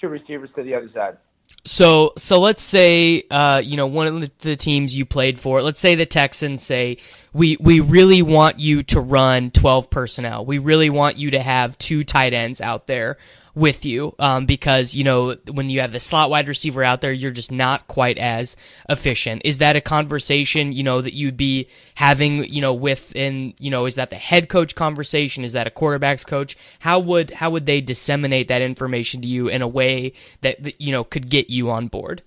two 0.00 0.08
receivers 0.08 0.50
to 0.56 0.62
the 0.62 0.74
other 0.74 0.90
side. 0.92 1.16
So 1.64 2.12
so 2.16 2.40
let's 2.40 2.62
say 2.62 3.24
uh, 3.30 3.60
you 3.62 3.76
know 3.76 3.86
one 3.86 4.06
of 4.06 4.38
the 4.38 4.56
teams 4.56 4.96
you 4.96 5.04
played 5.04 5.38
for. 5.38 5.62
Let's 5.62 5.80
say 5.80 5.94
the 5.94 6.06
Texans 6.06 6.64
say 6.64 6.96
we 7.32 7.56
we 7.60 7.80
really 7.80 8.22
want 8.22 8.58
you 8.58 8.82
to 8.84 9.00
run 9.00 9.50
twelve 9.50 9.90
personnel. 9.90 10.44
We 10.46 10.58
really 10.58 10.88
want 10.88 11.18
you 11.18 11.32
to 11.32 11.40
have 11.40 11.76
two 11.78 12.04
tight 12.04 12.32
ends 12.32 12.60
out 12.60 12.86
there 12.86 13.18
with 13.54 13.84
you 13.84 14.14
um, 14.18 14.46
because 14.46 14.94
you 14.94 15.04
know 15.04 15.36
when 15.50 15.68
you 15.68 15.80
have 15.80 15.92
the 15.92 16.00
slot 16.00 16.30
wide 16.30 16.48
receiver 16.48 16.82
out 16.82 17.00
there, 17.00 17.12
you're 17.12 17.30
just 17.30 17.52
not 17.52 17.86
quite 17.86 18.18
as 18.18 18.56
efficient. 18.88 19.42
Is 19.44 19.58
that 19.58 19.76
a 19.76 19.80
conversation 19.80 20.72
you 20.72 20.82
know 20.82 21.00
that 21.00 21.14
you'd 21.14 21.36
be 21.36 21.68
having 21.94 22.44
you 22.44 22.60
know 22.60 22.72
with 22.72 23.14
in 23.14 23.54
you 23.58 23.70
know 23.70 23.86
is 23.86 23.96
that 23.96 24.10
the 24.10 24.16
head 24.16 24.48
coach 24.48 24.74
conversation? 24.74 25.44
Is 25.44 25.52
that 25.52 25.66
a 25.66 25.70
quarterbacks 25.70 26.26
coach? 26.26 26.56
How 26.80 26.98
would 26.98 27.30
how 27.30 27.50
would 27.50 27.66
they 27.66 27.80
disseminate 27.80 28.48
that 28.48 28.62
information 28.62 29.20
to 29.22 29.28
you 29.28 29.48
in 29.48 29.62
a 29.62 29.68
way 29.68 30.12
that, 30.40 30.62
that 30.62 30.80
you 30.80 30.92
know 30.92 31.04
could 31.04 31.28
get 31.28 31.50
you 31.50 31.70
on 31.70 31.88
board? 31.88 32.22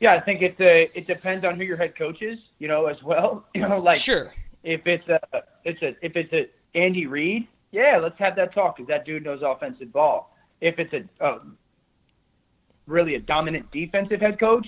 Yeah, 0.00 0.14
I 0.14 0.20
think 0.20 0.42
it's 0.42 0.60
a 0.60 0.90
it 0.94 1.06
depends 1.06 1.44
on 1.44 1.56
who 1.56 1.64
your 1.64 1.76
head 1.76 1.96
coach 1.96 2.22
is, 2.22 2.38
you 2.58 2.68
know, 2.68 2.86
as 2.86 3.02
well. 3.02 3.46
You 3.54 3.68
know, 3.68 3.78
like 3.78 3.96
sure 3.96 4.32
if 4.62 4.86
it's 4.86 5.08
a 5.08 5.20
it's 5.64 5.82
a 5.82 5.94
if 6.04 6.16
it's 6.16 6.32
a 6.32 6.48
Andy 6.76 7.06
Reid, 7.06 7.46
yeah, 7.74 7.98
let's 8.00 8.18
have 8.18 8.36
that 8.36 8.54
talk 8.54 8.76
because 8.76 8.88
that 8.88 9.04
dude 9.04 9.24
knows 9.24 9.42
offensive 9.44 9.92
ball. 9.92 10.34
If 10.60 10.78
it's 10.78 10.92
a 10.92 11.24
uh, 11.24 11.40
really 12.86 13.16
a 13.16 13.20
dominant 13.20 13.70
defensive 13.72 14.20
head 14.20 14.38
coach, 14.38 14.66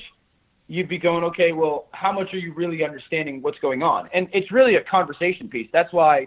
you'd 0.67 0.89
be 0.89 0.99
going, 0.99 1.23
okay, 1.23 1.53
well, 1.53 1.87
how 1.93 2.11
much 2.11 2.35
are 2.35 2.39
you 2.39 2.53
really 2.53 2.85
understanding 2.85 3.41
what's 3.43 3.59
going 3.61 3.83
on? 3.83 4.09
And 4.13 4.29
it's 4.33 4.51
really 4.51 4.75
a 4.75 4.83
conversation 4.83 5.49
piece. 5.49 5.69
That's 5.73 5.93
why, 5.93 6.27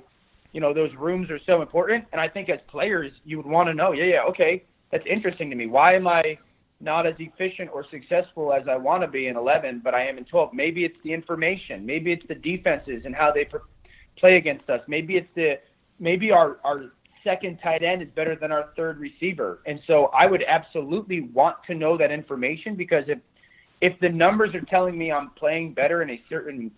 you 0.53 0.61
know, 0.61 0.73
those 0.73 0.93
rooms 0.95 1.29
are 1.29 1.39
so 1.45 1.61
important. 1.61 2.05
And 2.13 2.21
I 2.21 2.29
think 2.29 2.49
as 2.49 2.59
players, 2.67 3.11
you 3.25 3.37
would 3.37 3.45
want 3.45 3.67
to 3.67 3.73
know, 3.73 3.91
yeah, 3.91 4.05
yeah, 4.05 4.23
okay, 4.29 4.63
that's 4.91 5.05
interesting 5.05 5.49
to 5.49 5.55
me. 5.55 5.67
Why 5.67 5.95
am 5.95 6.07
I 6.07 6.37
not 6.79 7.05
as 7.05 7.15
efficient 7.19 7.69
or 7.73 7.85
successful 7.91 8.53
as 8.53 8.69
I 8.69 8.77
want 8.77 9.03
to 9.03 9.07
be 9.07 9.27
in 9.27 9.35
11, 9.35 9.81
but 9.83 9.93
I 9.93 10.07
am 10.07 10.17
in 10.17 10.23
12? 10.23 10.53
Maybe 10.53 10.85
it's 10.85 10.97
the 11.03 11.11
information. 11.11 11.85
Maybe 11.85 12.13
it's 12.13 12.25
the 12.27 12.35
defenses 12.35 13.03
and 13.03 13.13
how 13.13 13.33
they 13.33 13.45
play 14.17 14.37
against 14.37 14.69
us. 14.69 14.81
Maybe 14.87 15.17
it's 15.17 15.29
the 15.35 15.59
maybe 15.99 16.31
our, 16.31 16.57
our 16.63 16.91
second 17.23 17.59
tight 17.61 17.83
end 17.83 18.01
is 18.01 18.09
better 18.15 18.35
than 18.35 18.51
our 18.51 18.69
third 18.75 18.99
receiver. 18.99 19.59
And 19.65 19.79
so 19.87 20.05
I 20.07 20.25
would 20.25 20.43
absolutely 20.47 21.21
want 21.21 21.57
to 21.67 21.75
know 21.75 21.97
that 21.97 22.11
information 22.11 22.75
because 22.75 23.03
if 23.07 23.19
if 23.81 23.97
the 24.01 24.09
numbers 24.09 24.53
are 24.55 24.61
telling 24.61 24.97
me 24.97 25.09
I'm 25.09 25.29
playing 25.31 25.73
better 25.73 26.01
in 26.01 26.09
a 26.09 26.21
certain 26.27 26.69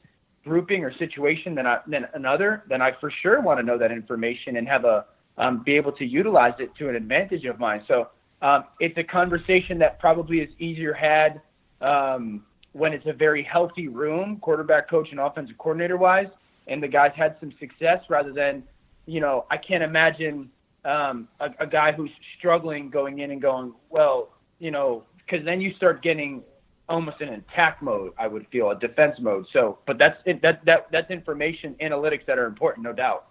grouping 0.43 0.83
or 0.83 0.95
situation 0.97 1.55
than 1.55 1.65
I, 1.65 1.79
than 1.87 2.05
another, 2.13 2.63
then 2.69 2.81
I 2.81 2.91
for 2.99 3.11
sure 3.23 3.41
want 3.41 3.59
to 3.59 3.65
know 3.65 3.77
that 3.77 3.91
information 3.91 4.57
and 4.57 4.67
have 4.67 4.85
a 4.85 5.05
um, 5.37 5.63
be 5.63 5.75
able 5.75 5.93
to 5.93 6.05
utilize 6.05 6.53
it 6.59 6.75
to 6.77 6.89
an 6.89 6.95
advantage 6.95 7.45
of 7.45 7.59
mine. 7.59 7.83
So 7.87 8.09
um, 8.41 8.65
it's 8.79 8.97
a 8.97 9.03
conversation 9.03 9.79
that 9.79 9.99
probably 9.99 10.39
is 10.39 10.49
easier 10.59 10.93
had 10.93 11.41
um, 11.81 12.43
when 12.73 12.93
it's 12.93 13.05
a 13.07 13.13
very 13.13 13.43
healthy 13.43 13.87
room, 13.87 14.37
quarterback 14.41 14.89
coach 14.89 15.07
and 15.11 15.19
offensive 15.19 15.57
coordinator 15.57 15.97
wise, 15.97 16.27
and 16.67 16.83
the 16.83 16.87
guys 16.87 17.11
had 17.15 17.37
some 17.39 17.51
success 17.59 17.99
rather 18.09 18.31
than 18.31 18.63
you 19.11 19.19
know, 19.19 19.45
I 19.51 19.57
can't 19.57 19.83
imagine 19.83 20.49
um, 20.85 21.27
a, 21.41 21.49
a 21.59 21.67
guy 21.67 21.91
who's 21.91 22.09
struggling 22.37 22.89
going 22.89 23.19
in 23.19 23.31
and 23.31 23.41
going, 23.41 23.73
well, 23.89 24.29
you 24.59 24.71
know, 24.71 25.03
because 25.17 25.43
then 25.43 25.59
you 25.59 25.73
start 25.75 26.01
getting 26.01 26.43
almost 26.87 27.19
an 27.19 27.29
attack 27.29 27.81
mode. 27.81 28.13
I 28.17 28.27
would 28.27 28.47
feel 28.51 28.71
a 28.71 28.79
defense 28.79 29.17
mode. 29.19 29.45
So, 29.51 29.79
but 29.85 29.97
that's 29.97 30.17
that 30.41 30.63
that 30.65 30.87
that's 30.91 31.11
information 31.11 31.75
analytics 31.81 32.25
that 32.25 32.39
are 32.39 32.45
important, 32.45 32.85
no 32.85 32.93
doubt. 32.93 33.27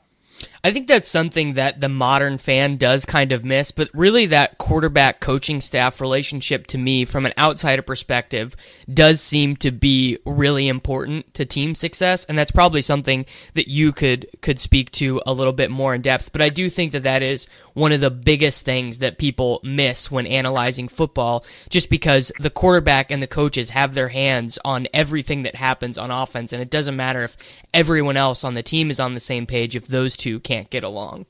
I 0.62 0.72
think 0.72 0.88
that's 0.88 1.08
something 1.08 1.54
that 1.54 1.80
the 1.80 1.88
modern 1.88 2.36
fan 2.36 2.76
does 2.76 3.06
kind 3.06 3.32
of 3.32 3.44
miss, 3.44 3.70
but 3.70 3.88
really 3.94 4.26
that 4.26 4.58
quarterback 4.58 5.20
coaching 5.20 5.62
staff 5.62 6.02
relationship 6.02 6.66
to 6.68 6.78
me 6.78 7.06
from 7.06 7.24
an 7.24 7.32
outsider 7.38 7.80
perspective 7.80 8.54
does 8.92 9.22
seem 9.22 9.56
to 9.56 9.70
be 9.70 10.18
really 10.26 10.68
important 10.68 11.32
to 11.34 11.46
team 11.46 11.74
success 11.74 12.26
and 12.26 12.36
that's 12.36 12.50
probably 12.50 12.82
something 12.82 13.24
that 13.54 13.68
you 13.68 13.92
could 13.92 14.26
could 14.42 14.58
speak 14.58 14.90
to 14.92 15.22
a 15.26 15.32
little 15.32 15.52
bit 15.52 15.70
more 15.70 15.94
in 15.94 16.02
depth, 16.02 16.30
but 16.30 16.42
I 16.42 16.50
do 16.50 16.68
think 16.68 16.92
that 16.92 17.04
that 17.04 17.22
is 17.22 17.46
one 17.72 17.92
of 17.92 18.00
the 18.00 18.10
biggest 18.10 18.64
things 18.64 18.98
that 18.98 19.16
people 19.16 19.60
miss 19.62 20.10
when 20.10 20.26
analyzing 20.26 20.88
football 20.88 21.44
just 21.70 21.88
because 21.88 22.30
the 22.38 22.50
quarterback 22.50 23.10
and 23.10 23.22
the 23.22 23.26
coaches 23.26 23.70
have 23.70 23.94
their 23.94 24.08
hands 24.08 24.58
on 24.64 24.86
everything 24.92 25.44
that 25.44 25.54
happens 25.54 25.96
on 25.96 26.10
offense 26.10 26.52
and 26.52 26.60
it 26.60 26.70
doesn't 26.70 26.96
matter 26.96 27.24
if 27.24 27.36
everyone 27.72 28.18
else 28.18 28.44
on 28.44 28.52
the 28.52 28.62
team 28.62 28.90
is 28.90 29.00
on 29.00 29.14
the 29.14 29.20
same 29.20 29.46
page 29.46 29.74
if 29.74 29.86
those 29.86 30.16
two 30.20 30.38
can't 30.38 30.70
get 30.70 30.84
along. 30.84 31.26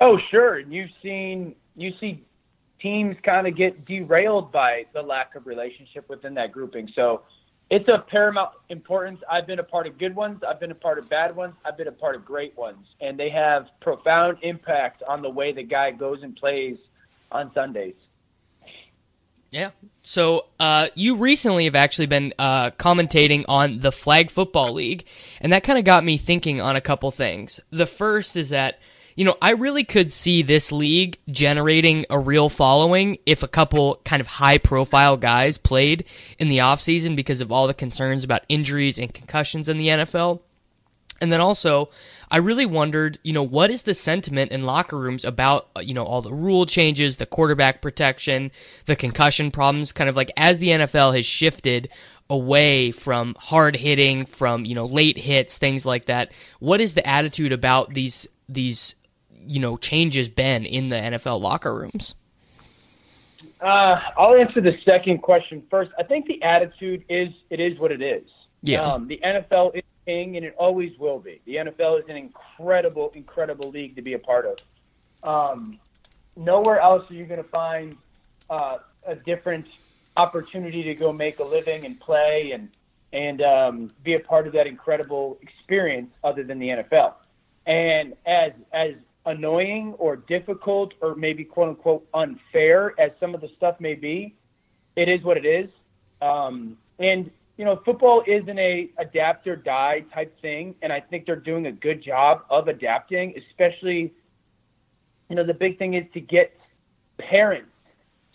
Oh, 0.00 0.18
sure. 0.30 0.58
And 0.58 0.72
You've 0.72 0.90
seen 1.02 1.54
you 1.76 1.92
see 2.00 2.22
teams 2.80 3.16
kind 3.24 3.46
of 3.46 3.56
get 3.56 3.86
derailed 3.86 4.52
by 4.52 4.84
the 4.92 5.00
lack 5.00 5.34
of 5.36 5.46
relationship 5.46 6.08
within 6.08 6.34
that 6.34 6.52
grouping. 6.52 6.90
So 6.94 7.22
it's 7.70 7.88
of 7.88 8.06
paramount 8.08 8.50
importance. 8.68 9.20
I've 9.30 9.46
been 9.46 9.60
a 9.60 9.64
part 9.64 9.86
of 9.86 9.96
good 9.98 10.14
ones. 10.14 10.42
I've 10.46 10.60
been 10.60 10.72
a 10.72 10.74
part 10.74 10.98
of 10.98 11.08
bad 11.08 11.34
ones. 11.34 11.54
I've 11.64 11.78
been 11.78 11.88
a 11.88 11.92
part 11.92 12.16
of 12.16 12.24
great 12.24 12.54
ones, 12.58 12.84
and 13.00 13.18
they 13.18 13.30
have 13.30 13.66
profound 13.80 14.38
impact 14.42 15.02
on 15.08 15.22
the 15.22 15.30
way 15.30 15.52
the 15.52 15.62
guy 15.62 15.92
goes 15.92 16.22
and 16.22 16.36
plays 16.36 16.76
on 17.30 17.50
Sundays. 17.54 17.94
Yeah. 19.52 19.70
So 20.02 20.46
uh, 20.58 20.88
you 20.94 21.16
recently 21.16 21.66
have 21.66 21.74
actually 21.74 22.06
been 22.06 22.34
uh, 22.38 22.70
commentating 22.72 23.44
on 23.48 23.80
the 23.80 23.92
Flag 23.92 24.30
Football 24.30 24.72
League, 24.72 25.06
and 25.40 25.52
that 25.52 25.62
kind 25.62 25.78
of 25.78 25.84
got 25.84 26.04
me 26.04 26.16
thinking 26.16 26.60
on 26.60 26.74
a 26.74 26.80
couple 26.80 27.10
things. 27.10 27.60
The 27.70 27.86
first 27.86 28.36
is 28.36 28.50
that 28.50 28.80
you 29.14 29.24
know 29.24 29.36
I 29.40 29.50
really 29.50 29.84
could 29.84 30.12
see 30.12 30.42
this 30.42 30.72
league 30.72 31.18
generating 31.30 32.06
a 32.10 32.18
real 32.18 32.48
following 32.48 33.18
if 33.26 33.42
a 33.42 33.48
couple 33.48 34.00
kind 34.04 34.20
of 34.20 34.26
high 34.26 34.58
profile 34.58 35.16
guys 35.16 35.58
played 35.58 36.04
in 36.38 36.48
the 36.48 36.58
offseason 36.58 37.14
because 37.14 37.40
of 37.40 37.52
all 37.52 37.66
the 37.66 37.74
concerns 37.74 38.24
about 38.24 38.44
injuries 38.48 38.98
and 38.98 39.12
concussions 39.12 39.68
in 39.68 39.76
the 39.76 39.88
NFL. 39.88 40.40
And 41.20 41.30
then 41.30 41.40
also, 41.40 41.90
I 42.32 42.38
really 42.38 42.64
wondered, 42.64 43.18
you 43.22 43.34
know, 43.34 43.42
what 43.42 43.70
is 43.70 43.82
the 43.82 43.92
sentiment 43.92 44.52
in 44.52 44.64
locker 44.64 44.98
rooms 44.98 45.22
about, 45.22 45.68
uh, 45.76 45.80
you 45.80 45.92
know, 45.92 46.04
all 46.04 46.22
the 46.22 46.32
rule 46.32 46.64
changes, 46.64 47.16
the 47.16 47.26
quarterback 47.26 47.82
protection, 47.82 48.50
the 48.86 48.96
concussion 48.96 49.50
problems, 49.50 49.92
kind 49.92 50.08
of 50.08 50.16
like 50.16 50.32
as 50.38 50.58
the 50.58 50.68
NFL 50.68 51.14
has 51.14 51.26
shifted 51.26 51.90
away 52.30 52.90
from 52.90 53.36
hard 53.38 53.76
hitting, 53.76 54.24
from 54.24 54.64
you 54.64 54.74
know 54.74 54.86
late 54.86 55.18
hits, 55.18 55.58
things 55.58 55.84
like 55.84 56.06
that. 56.06 56.32
What 56.58 56.80
is 56.80 56.94
the 56.94 57.06
attitude 57.06 57.52
about 57.52 57.92
these 57.92 58.26
these 58.48 58.94
you 59.46 59.60
know 59.60 59.76
changes 59.76 60.30
been 60.30 60.64
in 60.64 60.88
the 60.88 60.96
NFL 60.96 61.38
locker 61.38 61.74
rooms? 61.74 62.14
Uh, 63.60 64.00
I'll 64.16 64.34
answer 64.34 64.62
the 64.62 64.78
second 64.86 65.18
question 65.18 65.62
first. 65.70 65.90
I 65.98 66.02
think 66.02 66.26
the 66.26 66.42
attitude 66.42 67.04
is 67.10 67.28
it 67.50 67.60
is 67.60 67.78
what 67.78 67.92
it 67.92 68.00
is. 68.00 68.24
Yeah. 68.62 68.82
Um, 68.82 69.08
the 69.08 69.20
NFL 69.24 69.76
is 69.76 69.82
king, 70.06 70.36
and 70.36 70.44
it 70.44 70.54
always 70.58 70.98
will 70.98 71.18
be. 71.18 71.40
The 71.46 71.56
NFL 71.56 72.02
is 72.02 72.08
an 72.08 72.16
incredible, 72.16 73.12
incredible 73.14 73.70
league 73.70 73.96
to 73.96 74.02
be 74.02 74.14
a 74.14 74.18
part 74.18 74.46
of. 74.46 74.58
Um, 75.22 75.78
nowhere 76.36 76.80
else 76.80 77.08
are 77.10 77.14
you 77.14 77.24
going 77.24 77.42
to 77.42 77.48
find 77.48 77.96
uh, 78.50 78.78
a 79.06 79.14
different 79.14 79.66
opportunity 80.16 80.82
to 80.82 80.94
go 80.94 81.12
make 81.12 81.38
a 81.38 81.44
living 81.44 81.84
and 81.84 81.98
play 81.98 82.52
and 82.52 82.68
and 83.14 83.42
um, 83.42 83.90
be 84.02 84.14
a 84.14 84.20
part 84.20 84.46
of 84.46 84.54
that 84.54 84.66
incredible 84.66 85.38
experience 85.42 86.10
other 86.24 86.42
than 86.42 86.58
the 86.58 86.68
NFL. 86.68 87.14
And 87.66 88.14
as 88.26 88.52
as 88.72 88.94
annoying 89.26 89.94
or 89.98 90.16
difficult 90.16 90.94
or 91.00 91.14
maybe 91.14 91.44
quote 91.44 91.68
unquote 91.68 92.06
unfair 92.14 92.98
as 92.98 93.12
some 93.20 93.34
of 93.34 93.40
the 93.40 93.48
stuff 93.56 93.78
may 93.80 93.94
be, 93.94 94.34
it 94.96 95.08
is 95.08 95.22
what 95.22 95.36
it 95.36 95.44
is. 95.44 95.68
Um, 96.20 96.78
and 96.98 97.30
you 97.56 97.64
know, 97.64 97.80
football 97.84 98.22
isn't 98.26 98.58
a 98.58 98.90
adapt 98.98 99.46
or 99.46 99.56
die 99.56 100.04
type 100.12 100.38
thing, 100.40 100.74
and 100.82 100.92
I 100.92 101.00
think 101.00 101.26
they're 101.26 101.36
doing 101.36 101.66
a 101.66 101.72
good 101.72 102.02
job 102.02 102.44
of 102.50 102.68
adapting. 102.68 103.34
Especially, 103.48 104.12
you 105.28 105.36
know, 105.36 105.44
the 105.44 105.54
big 105.54 105.78
thing 105.78 105.94
is 105.94 106.04
to 106.14 106.20
get 106.20 106.56
parents 107.18 107.68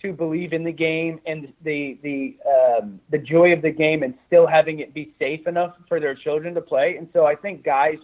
to 0.02 0.14
believe 0.14 0.54
in 0.54 0.64
the 0.64 0.72
game 0.72 1.20
and 1.26 1.52
the 1.64 1.98
the 2.04 2.38
um, 2.48 3.00
the 3.10 3.18
joy 3.18 3.52
of 3.54 3.62
the 3.62 3.72
game, 3.72 4.04
and 4.04 4.14
still 4.28 4.46
having 4.46 4.80
it 4.80 4.94
be 4.94 5.14
safe 5.18 5.48
enough 5.48 5.76
for 5.88 6.00
their 6.00 6.14
children 6.14 6.54
to 6.54 6.62
play. 6.62 6.98
And 6.98 7.10
so 7.14 7.26
I 7.26 7.36
think 7.36 7.64
guys 7.64 7.98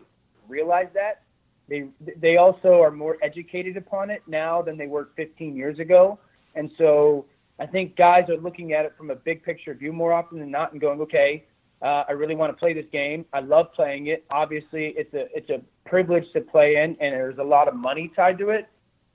realize 0.47 0.88
that 0.95 1.21
they 1.69 1.86
they 2.17 2.38
also 2.38 2.82
are 2.82 2.91
more 2.91 3.17
educated 3.21 3.78
upon 3.78 4.10
it 4.10 4.23
now 4.28 4.62
than 4.62 4.78
they 4.78 4.88
were 4.88 5.10
15 5.15 5.56
years 5.56 5.78
ago, 5.78 6.17
and 6.56 6.71
so 6.78 7.26
I 7.60 7.66
think 7.66 7.96
guys 7.96 8.30
are 8.30 8.38
looking 8.38 8.74
at 8.74 8.86
it 8.86 8.94
from 8.98 9.12
a 9.12 9.16
big 9.16 9.44
picture 9.44 9.74
view 9.74 9.94
more 9.94 10.12
often 10.12 10.39
than 10.39 10.52
not, 10.52 10.72
and 10.72 10.82
going, 10.82 11.00
okay, 11.02 11.44
uh, 11.82 12.04
I 12.08 12.13
really 12.13 12.36
want 12.36 12.52
to 12.52 12.58
play 12.58 12.74
this 12.74 12.86
game. 12.92 13.26
I 13.34 13.42
love 13.42 13.74
playing 13.74 14.08
it. 14.08 14.24
Obviously, 14.30 14.88
it's 14.98 15.13
a 15.13 15.28
it's 15.36 15.50
a 15.50 15.62
privilege 15.88 16.32
to 16.34 16.42
play 16.42 16.78
in, 16.78 16.98
and 17.00 17.13
there's 17.13 17.38
a 17.38 17.44
lot 17.44 17.68
of 17.68 17.76
money 17.76 18.12
tied 18.16 18.38
to 18.39 18.50
it. 18.50 18.68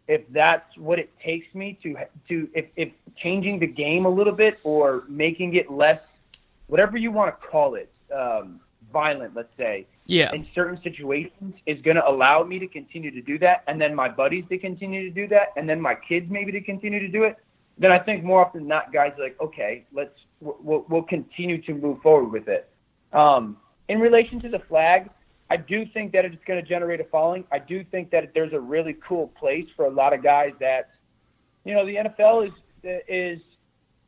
If 0.06 0.22
that's 0.30 0.76
what 0.76 0.98
it 0.98 1.10
takes 1.18 1.52
me 1.54 1.78
to 1.82 1.96
to 2.28 2.48
if, 2.54 2.66
if 2.76 2.90
changing 3.16 3.58
the 3.58 3.66
game 3.66 4.04
a 4.04 4.08
little 4.08 4.34
bit 4.34 4.58
or 4.64 5.04
making 5.08 5.54
it 5.54 5.70
less, 5.70 6.00
whatever 6.66 6.96
you 6.96 7.10
want 7.10 7.40
to 7.40 7.46
call 7.46 7.74
it, 7.74 7.90
um, 8.14 8.60
violent, 8.92 9.34
let's 9.34 9.54
say, 9.56 9.86
yeah. 10.06 10.32
in 10.32 10.46
certain 10.54 10.80
situations 10.82 11.54
is 11.66 11.80
going 11.82 11.96
to 11.96 12.08
allow 12.08 12.42
me 12.42 12.58
to 12.58 12.66
continue 12.66 13.10
to 13.10 13.20
do 13.20 13.38
that, 13.38 13.64
and 13.66 13.80
then 13.80 13.94
my 13.94 14.08
buddies 14.08 14.44
to 14.50 14.58
continue 14.58 15.08
to 15.08 15.14
do 15.14 15.26
that, 15.28 15.52
and 15.56 15.68
then 15.68 15.80
my 15.80 15.94
kids 15.94 16.30
maybe 16.30 16.52
to 16.52 16.60
continue 16.60 17.00
to 17.00 17.08
do 17.08 17.24
it, 17.24 17.36
then 17.78 17.92
I 17.92 17.98
think 17.98 18.24
more 18.24 18.44
often 18.44 18.62
than 18.62 18.68
not, 18.68 18.92
guys 18.92 19.12
are 19.18 19.22
like, 19.22 19.36
okay, 19.40 19.86
let's 19.92 20.14
we'll, 20.40 20.84
we'll 20.88 21.02
continue 21.02 21.60
to 21.62 21.74
move 21.74 22.00
forward 22.02 22.32
with 22.32 22.48
it. 22.48 22.68
Um, 23.12 23.56
in 23.88 24.00
relation 24.00 24.40
to 24.40 24.48
the 24.48 24.60
flag, 24.68 25.08
I 25.50 25.56
do 25.56 25.84
think 25.94 26.12
that 26.12 26.24
it's 26.24 26.36
going 26.46 26.62
to 26.62 26.68
generate 26.68 27.00
a 27.00 27.04
following. 27.04 27.44
I 27.50 27.58
do 27.58 27.84
think 27.90 28.10
that 28.10 28.32
there's 28.34 28.52
a 28.52 28.60
really 28.60 28.96
cool 29.06 29.28
place 29.38 29.66
for 29.76 29.86
a 29.86 29.90
lot 29.90 30.12
of 30.12 30.22
guys 30.22 30.52
that, 30.60 30.90
you 31.64 31.74
know, 31.74 31.86
the 31.86 31.94
NFL 31.94 32.46
is 32.46 32.52
is 33.08 33.40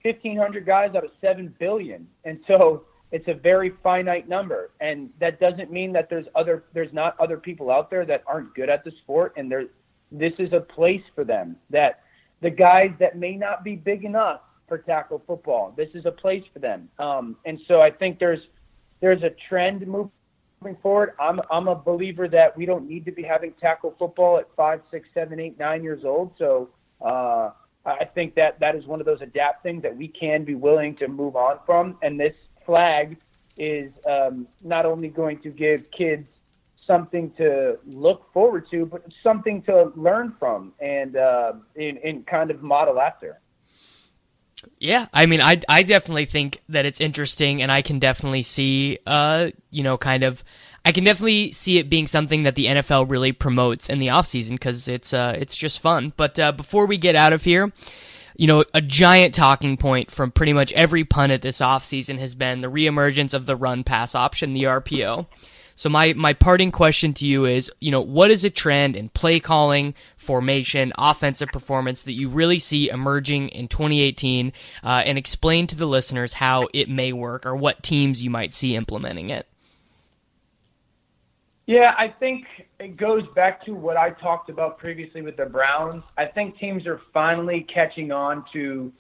1,500 0.02 0.64
guys 0.64 0.90
out 0.94 1.04
of 1.04 1.11
seven 1.20 1.54
billion, 1.59 2.06
and 2.24 2.38
so 2.46 2.85
it's 3.12 3.26
a 3.26 3.35
very 3.35 3.72
finite 3.83 4.28
number, 4.28 4.70
and 4.80 5.11
that 5.18 5.40
doesn't 5.40 5.72
mean 5.72 5.92
that 5.92 6.09
there's 6.09 6.26
other 6.35 6.64
there's 6.72 6.92
not 6.92 7.18
other 7.18 7.37
people 7.37 7.70
out 7.70 7.90
there 7.90 8.06
that 8.06 8.22
aren't 8.26 8.54
good 8.54 8.68
at 8.68 8.85
the 8.85 8.92
sport, 9.02 9.33
and 9.37 9.50
there 9.50 9.64
this 10.12 10.33
is 10.38 10.52
a 10.52 10.61
place 10.61 11.02
for 11.14 11.24
them 11.24 11.56
that 11.70 12.00
the 12.40 12.50
guys 12.50 12.90
that 12.98 13.16
may 13.16 13.37
not 13.37 13.64
be 13.64 13.76
big 13.76 14.05
enough 14.05 14.40
for 14.68 14.79
tackle 14.79 15.22
football, 15.26 15.74
this 15.76 15.88
is 15.94 16.07
a 16.07 16.12
place 16.12 16.44
for 16.53 16.59
them, 16.59 16.88
um, 16.98 17.37
and 17.44 17.61
so 17.66 17.81
I 17.81 17.90
think 17.90 18.18
there's 18.18 18.40
there's 19.00 19.22
a 19.22 19.31
trend 19.48 19.87
moving 19.87 20.76
forward. 20.83 21.14
I'm 21.20 21.40
I'm 21.50 21.68
a 21.68 21.74
believer 21.74 22.29
that 22.29 22.57
we 22.57 22.66
don't 22.66 22.88
need 22.88 23.05
to 23.07 23.12
be 23.12 23.22
having 23.22 23.53
tackle 23.61 23.94
football 23.98 24.38
at 24.38 24.48
five, 24.57 24.81
six, 24.90 25.09
seven, 25.14 25.40
eight, 25.40 25.59
nine 25.59 25.83
years 25.83 26.05
old. 26.05 26.33
So 26.38 26.68
uh, 27.00 27.50
I 27.85 28.05
think 28.14 28.35
that 28.35 28.61
that 28.61 28.76
is 28.76 28.87
one 28.87 29.00
of 29.00 29.07
those 29.07 29.22
adapt 29.22 29.62
things 29.62 29.83
that 29.83 29.96
we 29.96 30.09
can 30.09 30.44
be 30.44 30.55
willing 30.55 30.96
to 30.96 31.09
move 31.09 31.37
on 31.37 31.59
from, 31.66 31.96
and 32.03 32.20
this 32.20 32.35
flag 32.66 33.16
is 33.57 33.90
um, 34.09 34.46
not 34.62 34.87
only 34.87 35.09
going 35.09 35.38
to 35.40 35.50
give 35.50 35.90
kids 35.90 36.26
something 36.90 37.31
to 37.37 37.79
look 37.87 38.33
forward 38.33 38.66
to, 38.72 38.85
but 38.85 39.05
something 39.22 39.62
to 39.62 39.92
learn 39.94 40.35
from 40.40 40.72
and 40.81 41.16
uh, 41.16 41.53
kind 42.26 42.50
of 42.50 42.62
model 42.62 43.00
after. 43.00 43.38
Yeah, 44.79 45.07
I 45.12 45.26
mean, 45.26 45.40
I 45.40 45.61
I 45.68 45.83
definitely 45.85 46.24
think 46.24 46.61
that 46.68 46.85
it's 46.85 47.00
interesting, 47.00 47.62
and 47.62 47.70
I 47.72 47.81
can 47.81 47.98
definitely 47.98 48.42
see, 48.42 48.98
uh, 49.07 49.50
you 49.70 49.83
know, 49.83 49.96
kind 49.96 50.22
of, 50.22 50.44
I 50.85 50.92
can 50.92 51.05
definitely 51.05 51.53
see 51.53 51.79
it 51.79 51.88
being 51.88 52.07
something 52.07 52.42
that 52.42 52.57
the 52.57 52.66
NFL 52.66 53.09
really 53.09 53.33
promotes 53.33 53.88
in 53.88 54.00
the 54.00 54.09
offseason 54.09 54.50
because 54.50 54.88
it's 54.88 55.14
uh 55.14 55.35
it's 55.38 55.57
just 55.57 55.81
fun. 55.81 56.12
But 56.16 56.38
uh, 56.38 56.53
before 56.53 56.87
we 56.87 56.98
get 56.98 57.14
out 57.14 57.33
of 57.33 57.44
here, 57.44 57.72
you 58.37 58.46
know, 58.46 58.64
a 58.74 58.83
giant 58.83 59.35
talking 59.35 59.76
point 59.79 60.11
from 60.11 60.31
pretty 60.31 60.53
much 60.53 60.72
every 60.72 61.05
pundit 61.05 61.40
this 61.40 61.61
offseason 61.61 62.18
has 62.18 62.35
been 62.35 62.61
the 62.61 62.70
reemergence 62.70 63.33
of 63.33 63.46
the 63.46 63.57
run 63.57 63.85
pass 63.85 64.14
option, 64.14 64.53
the 64.53 64.64
RPO. 64.64 65.26
So 65.81 65.88
my, 65.88 66.12
my 66.12 66.35
parting 66.35 66.73
question 66.73 67.14
to 67.14 67.27
you 67.27 67.47
is, 67.47 67.73
you 67.81 67.90
know, 67.90 68.03
what 68.03 68.31
is 68.31 68.45
a 68.45 68.51
trend 68.51 68.97
in 68.97 69.09
play 69.09 69.40
calling, 69.40 69.95
formation, 70.14 70.93
offensive 70.99 71.49
performance 71.49 72.03
that 72.03 72.12
you 72.12 72.29
really 72.29 72.59
see 72.59 72.90
emerging 72.90 73.49
in 73.49 73.66
2018, 73.66 74.53
uh, 74.85 74.88
and 75.07 75.16
explain 75.16 75.66
to 75.69 75.77
the 75.77 75.87
listeners 75.87 76.35
how 76.35 76.69
it 76.75 76.90
may 76.90 77.14
work 77.14 77.47
or 77.47 77.57
what 77.57 77.83
teams 77.83 78.23
you 78.23 78.29
might 78.29 78.53
see 78.53 78.77
implementing 78.77 79.31
it? 79.31 79.47
Yeah, 81.64 81.95
I 81.97 82.09
think 82.09 82.45
it 82.79 82.99
goes 82.99 83.23
back 83.35 83.64
to 83.64 83.73
what 83.73 83.97
I 83.97 84.11
talked 84.11 84.51
about 84.51 84.77
previously 84.77 85.23
with 85.23 85.38
the 85.38 85.47
Browns. 85.47 86.03
I 86.19 86.27
think 86.27 86.59
teams 86.59 86.87
are 86.87 87.01
finally 87.14 87.66
catching 87.73 88.12
on 88.12 88.45
to 88.53 88.93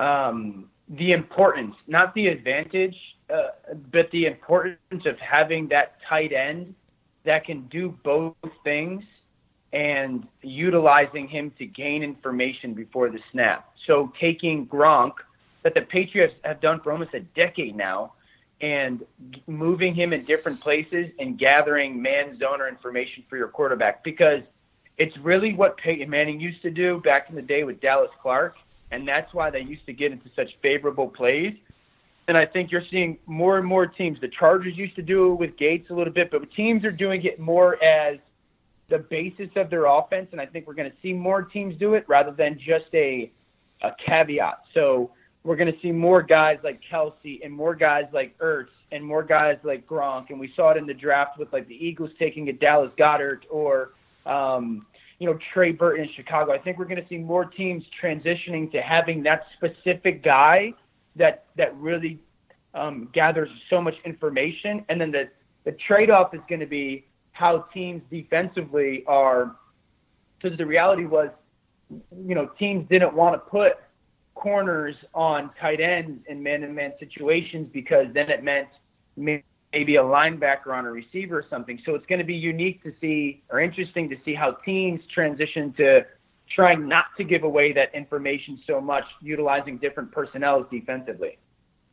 um, 0.00 0.68
the 0.88 1.12
importance, 1.12 1.76
not 1.86 2.12
the 2.16 2.26
advantage, 2.26 2.96
uh, 3.32 3.48
but 3.90 4.10
the 4.10 4.26
importance 4.26 5.06
of 5.06 5.18
having 5.18 5.68
that 5.68 5.96
tight 6.08 6.32
end 6.32 6.74
that 7.24 7.44
can 7.44 7.66
do 7.68 7.94
both 8.02 8.34
things 8.64 9.04
and 9.72 10.26
utilizing 10.42 11.28
him 11.28 11.52
to 11.58 11.66
gain 11.66 12.02
information 12.02 12.72
before 12.72 13.10
the 13.10 13.20
snap. 13.30 13.70
So 13.86 14.12
taking 14.18 14.66
Gronk, 14.66 15.12
that 15.62 15.74
the 15.74 15.82
Patriots 15.82 16.34
have 16.44 16.60
done 16.60 16.80
for 16.80 16.92
almost 16.92 17.12
a 17.14 17.20
decade 17.20 17.76
now, 17.76 18.12
and 18.60 19.04
moving 19.46 19.94
him 19.94 20.12
in 20.12 20.24
different 20.24 20.60
places 20.60 21.10
and 21.18 21.38
gathering 21.38 22.00
man 22.00 22.38
zoner 22.38 22.68
information 22.68 23.22
for 23.28 23.36
your 23.36 23.48
quarterback 23.48 24.02
because 24.02 24.42
it's 24.96 25.16
really 25.18 25.54
what 25.54 25.76
Peyton 25.76 26.10
Manning 26.10 26.40
used 26.40 26.60
to 26.62 26.70
do 26.70 27.00
back 27.00 27.30
in 27.30 27.36
the 27.36 27.42
day 27.42 27.62
with 27.62 27.80
Dallas 27.80 28.10
Clark, 28.20 28.56
and 28.90 29.06
that's 29.06 29.32
why 29.32 29.48
they 29.50 29.60
used 29.60 29.86
to 29.86 29.92
get 29.92 30.10
into 30.10 30.28
such 30.34 30.48
favorable 30.60 31.06
plays. 31.06 31.54
And 32.28 32.36
I 32.36 32.46
think 32.46 32.70
you're 32.70 32.84
seeing 32.90 33.18
more 33.26 33.58
and 33.58 33.66
more 33.66 33.86
teams. 33.86 34.20
The 34.20 34.28
Chargers 34.28 34.76
used 34.76 34.94
to 34.96 35.02
do 35.02 35.32
it 35.32 35.36
with 35.36 35.56
Gates 35.56 35.90
a 35.90 35.94
little 35.94 36.12
bit, 36.12 36.30
but 36.30 36.48
teams 36.52 36.84
are 36.84 36.92
doing 36.92 37.24
it 37.24 37.40
more 37.40 37.82
as 37.82 38.18
the 38.88 38.98
basis 38.98 39.48
of 39.56 39.70
their 39.70 39.86
offense, 39.86 40.28
and 40.32 40.40
I 40.40 40.46
think 40.46 40.66
we're 40.66 40.74
going 40.74 40.90
to 40.90 40.96
see 41.02 41.12
more 41.12 41.42
teams 41.42 41.76
do 41.78 41.94
it 41.94 42.04
rather 42.08 42.30
than 42.30 42.58
just 42.58 42.86
a 42.94 43.30
a 43.82 43.92
caveat. 44.04 44.60
So 44.74 45.12
we're 45.44 45.56
going 45.56 45.72
to 45.72 45.80
see 45.80 45.92
more 45.92 46.22
guys 46.22 46.58
like 46.64 46.80
Kelce 46.90 47.44
and 47.44 47.52
more 47.52 47.74
guys 47.74 48.06
like 48.12 48.36
Ertz 48.38 48.68
and 48.90 49.04
more 49.04 49.22
guys 49.22 49.56
like 49.62 49.86
Gronk. 49.86 50.30
And 50.30 50.40
we 50.40 50.52
saw 50.56 50.70
it 50.70 50.76
in 50.76 50.86
the 50.86 50.94
draft 50.94 51.38
with 51.38 51.52
like 51.52 51.68
the 51.68 51.74
Eagles 51.74 52.10
taking 52.18 52.48
a 52.48 52.52
Dallas 52.52 52.90
Goedert 52.98 53.42
or, 53.48 53.90
um, 54.26 54.86
you 55.20 55.26
know, 55.26 55.38
Trey 55.52 55.72
Burton 55.72 56.04
in 56.04 56.10
Chicago. 56.14 56.52
I 56.52 56.58
think 56.58 56.78
we're 56.78 56.86
going 56.86 57.00
to 57.00 57.08
see 57.08 57.18
more 57.18 57.44
teams 57.44 57.84
transitioning 58.02 58.70
to 58.72 58.82
having 58.82 59.22
that 59.22 59.46
specific 59.56 60.22
guy 60.24 60.74
that 61.18 61.44
that 61.56 61.76
really 61.76 62.18
um, 62.74 63.08
gathers 63.12 63.48
so 63.70 63.80
much 63.80 63.94
information. 64.04 64.84
And 64.88 65.00
then 65.00 65.10
the 65.10 65.28
the 65.64 65.72
trade 65.86 66.10
off 66.10 66.34
is 66.34 66.40
going 66.48 66.60
to 66.60 66.66
be 66.66 67.04
how 67.32 67.66
teams 67.74 68.02
defensively 68.10 69.04
are. 69.06 69.56
Because 70.40 70.56
the 70.56 70.66
reality 70.66 71.04
was, 71.04 71.30
you 71.90 72.34
know, 72.34 72.50
teams 72.58 72.88
didn't 72.88 73.12
want 73.14 73.34
to 73.34 73.38
put 73.38 73.72
corners 74.34 74.94
on 75.14 75.50
tight 75.60 75.80
ends 75.80 76.22
in 76.28 76.40
man-to-man 76.42 76.92
situations 77.00 77.68
because 77.72 78.06
then 78.14 78.30
it 78.30 78.44
meant 78.44 78.68
maybe 79.16 79.96
a 79.96 80.02
linebacker 80.02 80.68
on 80.68 80.86
a 80.86 80.90
receiver 80.90 81.38
or 81.38 81.44
something. 81.50 81.78
So 81.84 81.94
it's 81.96 82.06
going 82.06 82.20
to 82.20 82.24
be 82.24 82.34
unique 82.34 82.82
to 82.84 82.92
see 83.00 83.42
or 83.50 83.60
interesting 83.60 84.08
to 84.10 84.16
see 84.24 84.34
how 84.34 84.52
teams 84.64 85.00
transition 85.12 85.74
to 85.78 86.02
trying 86.54 86.88
not 86.88 87.06
to 87.16 87.24
give 87.24 87.42
away 87.42 87.72
that 87.72 87.94
information 87.94 88.60
so 88.66 88.80
much, 88.80 89.04
utilizing 89.20 89.78
different 89.78 90.12
personnel 90.12 90.66
defensively. 90.70 91.38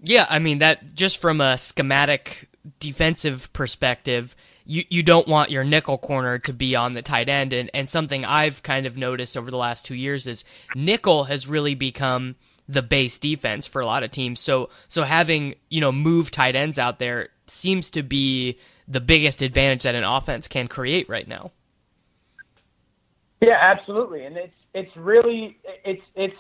Yeah, 0.02 0.26
I 0.30 0.40
mean 0.40 0.60
that 0.60 0.96
just 0.96 1.22
from 1.22 1.42
a 1.42 1.58
schematic 1.58 2.50
defensive 2.80 3.52
perspective, 3.54 4.36
you 4.66 4.84
you 4.90 5.04
don't 5.04 5.28
want 5.28 5.52
your 5.52 5.64
nickel 5.64 5.98
corner 5.98 6.38
to 6.40 6.54
be 6.54 6.76
on 6.76 6.94
the 6.94 7.02
tight 7.02 7.30
end 7.30 7.54
and 7.54 7.70
and 7.74 7.90
something 7.90 8.26
I've 8.26 8.64
kind 8.64 8.86
of 8.86 8.98
noticed 8.98 9.38
over 9.38 9.50
the 9.50 9.58
last 9.58 9.86
2 9.86 9.96
years 9.96 10.28
is 10.28 10.44
nickel 10.76 11.26
has 11.26 11.48
really 11.48 11.76
become 11.76 12.36
the 12.68 12.82
base 12.82 13.18
defense 13.18 13.68
for 13.68 13.82
a 13.82 13.86
lot 13.86 14.04
of 14.04 14.12
teams. 14.12 14.40
So 14.40 14.70
so 14.88 15.04
having, 15.04 15.56
you 15.70 15.82
know, 15.82 15.92
move 15.92 16.32
tight 16.32 16.56
ends 16.56 16.80
out 16.80 17.00
there 17.00 17.30
seems 17.48 17.90
to 17.92 18.04
be 18.04 18.58
the 18.88 19.02
biggest 19.02 19.42
advantage 19.42 19.84
that 19.84 19.96
an 19.96 20.04
offense 20.04 20.48
can 20.48 20.68
create 20.68 21.08
right 21.08 21.28
now. 21.28 21.52
Yeah, 23.46 23.58
absolutely. 23.62 24.26
And 24.26 24.38
it's 24.38 24.54
it's 24.74 24.96
really 24.98 25.58
it's 25.64 26.02
it's 26.16 26.36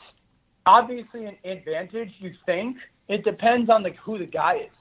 obviously 0.65 1.25
an 1.25 1.37
advantage 1.43 2.11
you 2.19 2.33
think. 2.45 2.77
It 3.07 3.23
depends 3.23 3.69
on 3.69 3.83
the 3.83 3.91
who 3.91 4.17
the 4.17 4.25
guy 4.25 4.55
is. 4.55 4.71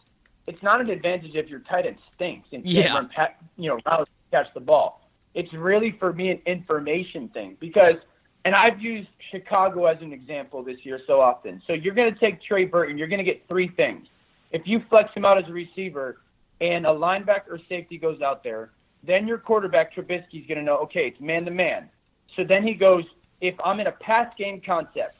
It's 0.47 0.63
not 0.63 0.81
an 0.81 0.91
advantage 0.91 1.35
if 1.35 1.49
your 1.49 1.61
tight 1.61 1.87
end 1.87 1.97
stinks 2.15 2.49
and 2.53 2.65
can't 2.65 3.11
run 3.17 3.29
you 3.57 3.69
know 3.69 3.79
routes 3.87 4.11
catch 4.31 4.47
the 4.55 4.61
ball. 4.61 5.01
It's 5.35 5.53
really 5.53 5.97
for 5.99 6.13
me 6.13 6.31
an 6.31 6.41
information 6.47 7.29
thing 7.29 7.57
because 7.61 7.97
and 8.45 8.55
I've 8.55 8.81
used 8.81 9.09
Chicago 9.31 9.87
as 9.87 9.99
an 10.03 10.13
example 10.13 10.63
this 10.63 10.79
year 10.83 11.01
so 11.07 11.21
often. 11.21 11.63
So 11.67 11.73
you're 11.73 11.95
going 11.95 12.13
to 12.13 12.21
take 12.21 12.43
Trey 12.43 12.65
Burton, 12.65 12.99
you're 12.99 13.09
going 13.09 13.25
to 13.25 13.25
get 13.25 13.47
three 13.49 13.69
things. 13.69 14.07
If 14.51 14.63
you 14.67 14.83
flex 14.91 15.13
him 15.15 15.25
out 15.25 15.39
as 15.39 15.49
a 15.49 15.53
receiver 15.53 16.19
and 16.61 16.87
a 16.87 16.91
linebacker 16.91 17.51
or 17.51 17.59
safety 17.69 17.99
goes 17.99 18.21
out 18.21 18.45
there, 18.45 18.71
then 19.03 19.27
your 19.27 19.39
quarterback 19.39 19.95
Trubisky's 19.95 20.47
going 20.47 20.59
to 20.59 20.63
know, 20.63 20.77
okay, 20.79 21.09
it's 21.09 21.21
man 21.21 21.45
to 21.45 21.51
man. 21.51 21.89
So 22.37 22.45
then 22.45 22.67
he 22.67 22.75
goes, 22.75 23.05
if 23.41 23.55
I'm 23.65 23.81
in 23.81 23.87
a 23.87 23.93
pass 23.93 24.33
game 24.37 24.61
concept, 24.65 25.17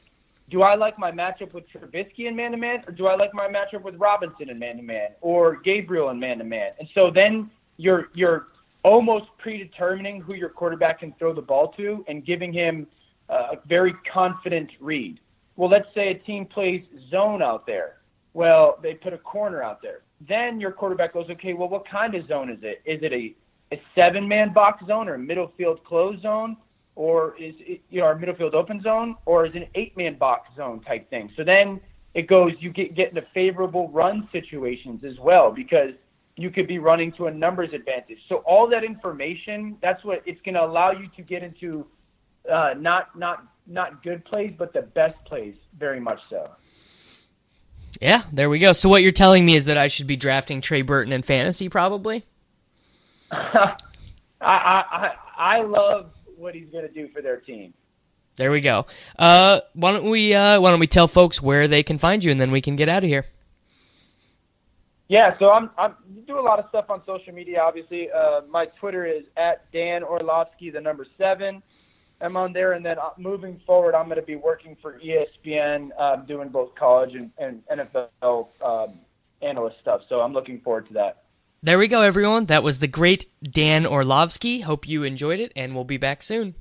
do 0.49 0.61
I 0.61 0.75
like 0.75 0.99
my 0.99 1.11
matchup 1.11 1.53
with 1.53 1.65
Trubisky 1.69 2.27
in 2.27 2.35
man 2.35 2.51
to 2.51 2.57
man, 2.57 2.83
or 2.87 2.91
do 2.91 3.07
I 3.07 3.15
like 3.15 3.33
my 3.33 3.47
matchup 3.47 3.81
with 3.81 3.95
Robinson 3.95 4.49
in 4.49 4.59
man 4.59 4.77
to 4.77 4.83
man, 4.83 5.09
or 5.21 5.57
Gabriel 5.57 6.09
in 6.09 6.19
man 6.19 6.37
to 6.37 6.43
man? 6.43 6.71
And 6.79 6.87
so 6.93 7.09
then 7.09 7.49
you're 7.77 8.09
you're 8.13 8.47
almost 8.83 9.25
predetermining 9.39 10.21
who 10.21 10.35
your 10.35 10.49
quarterback 10.49 10.99
can 10.99 11.13
throw 11.17 11.33
the 11.33 11.41
ball 11.41 11.69
to 11.69 12.05
and 12.07 12.23
giving 12.23 12.53
him 12.53 12.85
uh, 13.29 13.53
a 13.53 13.67
very 13.67 13.95
confident 14.13 14.69
read. 14.79 15.19
Well, 15.55 15.69
let's 15.69 15.87
say 15.95 16.11
a 16.11 16.13
team 16.13 16.45
plays 16.45 16.83
zone 17.09 17.41
out 17.41 17.65
there. 17.65 17.97
Well, 18.33 18.77
they 18.83 18.93
put 18.93 19.13
a 19.13 19.17
corner 19.17 19.63
out 19.63 19.81
there. 19.81 20.01
Then 20.27 20.59
your 20.59 20.71
quarterback 20.71 21.13
goes, 21.13 21.27
okay, 21.31 21.53
well, 21.53 21.69
what 21.69 21.87
kind 21.87 22.13
of 22.13 22.27
zone 22.27 22.49
is 22.51 22.59
it? 22.61 22.81
Is 22.85 23.01
it 23.01 23.11
a, 23.11 23.33
a 23.73 23.81
seven 23.95 24.27
man 24.27 24.53
box 24.53 24.85
zone 24.85 25.07
or 25.07 25.15
a 25.15 25.19
middle 25.19 25.51
field 25.57 25.83
closed 25.83 26.21
zone? 26.21 26.55
Or 26.95 27.35
is 27.37 27.55
it, 27.59 27.81
you 27.89 27.99
know, 27.99 28.07
our 28.07 28.15
middle 28.15 28.35
field 28.35 28.55
open 28.55 28.81
zone? 28.81 29.15
Or 29.25 29.45
is 29.45 29.53
it 29.53 29.63
an 29.63 29.67
eight 29.75 29.95
man 29.97 30.17
box 30.17 30.49
zone 30.55 30.81
type 30.81 31.09
thing? 31.09 31.29
So 31.35 31.43
then 31.43 31.81
it 32.13 32.27
goes, 32.27 32.53
you 32.59 32.69
get, 32.71 32.95
get 32.95 33.09
into 33.09 33.23
favorable 33.33 33.89
run 33.89 34.29
situations 34.31 35.03
as 35.03 35.19
well 35.19 35.51
because 35.51 35.91
you 36.37 36.49
could 36.49 36.67
be 36.67 36.79
running 36.79 37.11
to 37.13 37.27
a 37.27 37.31
numbers 37.31 37.73
advantage. 37.73 38.19
So 38.27 38.37
all 38.37 38.67
that 38.69 38.83
information, 38.83 39.77
that's 39.81 40.03
what 40.03 40.21
it's 40.25 40.41
going 40.41 40.55
to 40.55 40.63
allow 40.63 40.91
you 40.91 41.09
to 41.15 41.21
get 41.21 41.43
into 41.43 41.85
uh, 42.51 42.75
not 42.77 43.17
not 43.17 43.45
not 43.67 44.03
good 44.03 44.23
plays, 44.25 44.53
but 44.57 44.73
the 44.73 44.83
best 44.83 45.15
plays, 45.25 45.55
very 45.77 45.99
much 45.99 46.19
so. 46.29 46.51
Yeah, 48.01 48.23
there 48.31 48.49
we 48.49 48.59
go. 48.59 48.73
So 48.73 48.89
what 48.89 49.01
you're 49.01 49.11
telling 49.11 49.45
me 49.45 49.55
is 49.55 49.65
that 49.65 49.77
I 49.77 49.87
should 49.87 50.07
be 50.07 50.17
drafting 50.17 50.61
Trey 50.61 50.81
Burton 50.81 51.13
in 51.13 51.21
fantasy 51.21 51.69
probably? 51.69 52.23
I, 53.31 53.75
I 54.41 54.83
I 54.91 55.11
I 55.37 55.61
love 55.61 56.11
what 56.37 56.55
he's 56.55 56.69
going 56.71 56.87
to 56.87 56.93
do 56.93 57.07
for 57.09 57.21
their 57.21 57.37
team. 57.37 57.73
There 58.37 58.51
we 58.51 58.59
go. 58.59 58.85
Uh, 59.17 59.61
why 59.73 59.93
don't 59.93 60.09
we 60.09 60.33
uh, 60.33 60.59
why 60.59 60.71
don't 60.71 60.79
we 60.79 60.87
tell 60.87 61.07
folks 61.07 61.41
where 61.41 61.67
they 61.67 61.83
can 61.83 61.97
find 61.97 62.23
you 62.23 62.31
and 62.31 62.39
then 62.39 62.51
we 62.51 62.61
can 62.61 62.75
get 62.75 62.89
out 62.89 63.03
of 63.03 63.09
here. 63.09 63.25
Yeah, 65.07 65.37
so 65.39 65.51
I'm 65.51 65.69
I'm 65.77 65.95
do 66.27 66.39
a 66.39 66.41
lot 66.41 66.59
of 66.59 66.65
stuff 66.69 66.89
on 66.89 67.01
social 67.05 67.33
media. 67.33 67.61
Obviously, 67.61 68.09
uh, 68.11 68.41
my 68.49 68.65
Twitter 68.65 69.05
is 69.05 69.23
at 69.37 69.71
Dan 69.71 70.03
Orlovsky, 70.03 70.69
the 70.69 70.81
number 70.81 71.05
seven. 71.17 71.61
I'm 72.21 72.37
on 72.37 72.53
there, 72.53 72.73
and 72.73 72.85
then 72.85 72.97
uh, 72.97 73.09
moving 73.17 73.59
forward, 73.65 73.93
I'm 73.93 74.05
going 74.05 74.19
to 74.19 74.25
be 74.25 74.35
working 74.35 74.77
for 74.81 74.99
ESPN, 74.99 75.89
um, 75.99 76.25
doing 76.25 76.47
both 76.49 76.73
college 76.75 77.13
and, 77.13 77.29
and 77.37 77.61
NFL 77.69 78.47
um, 78.63 78.99
analyst 79.41 79.77
stuff. 79.81 80.01
So 80.07 80.21
I'm 80.21 80.33
looking 80.33 80.61
forward 80.61 80.87
to 80.87 80.93
that. 80.93 81.24
There 81.65 81.79
we 81.79 81.87
go, 81.87 82.03
everyone. 82.03 82.45
That 82.45 82.61
was 82.61 82.77
the 82.77 82.87
great 82.87 83.25
Dan 83.41 83.87
Orlovsky. 83.87 84.59
Hope 84.59 84.87
you 84.87 85.01
enjoyed 85.01 85.39
it, 85.39 85.51
and 85.55 85.73
we'll 85.73 85.83
be 85.83 85.97
back 85.97 86.21
soon. 86.21 86.53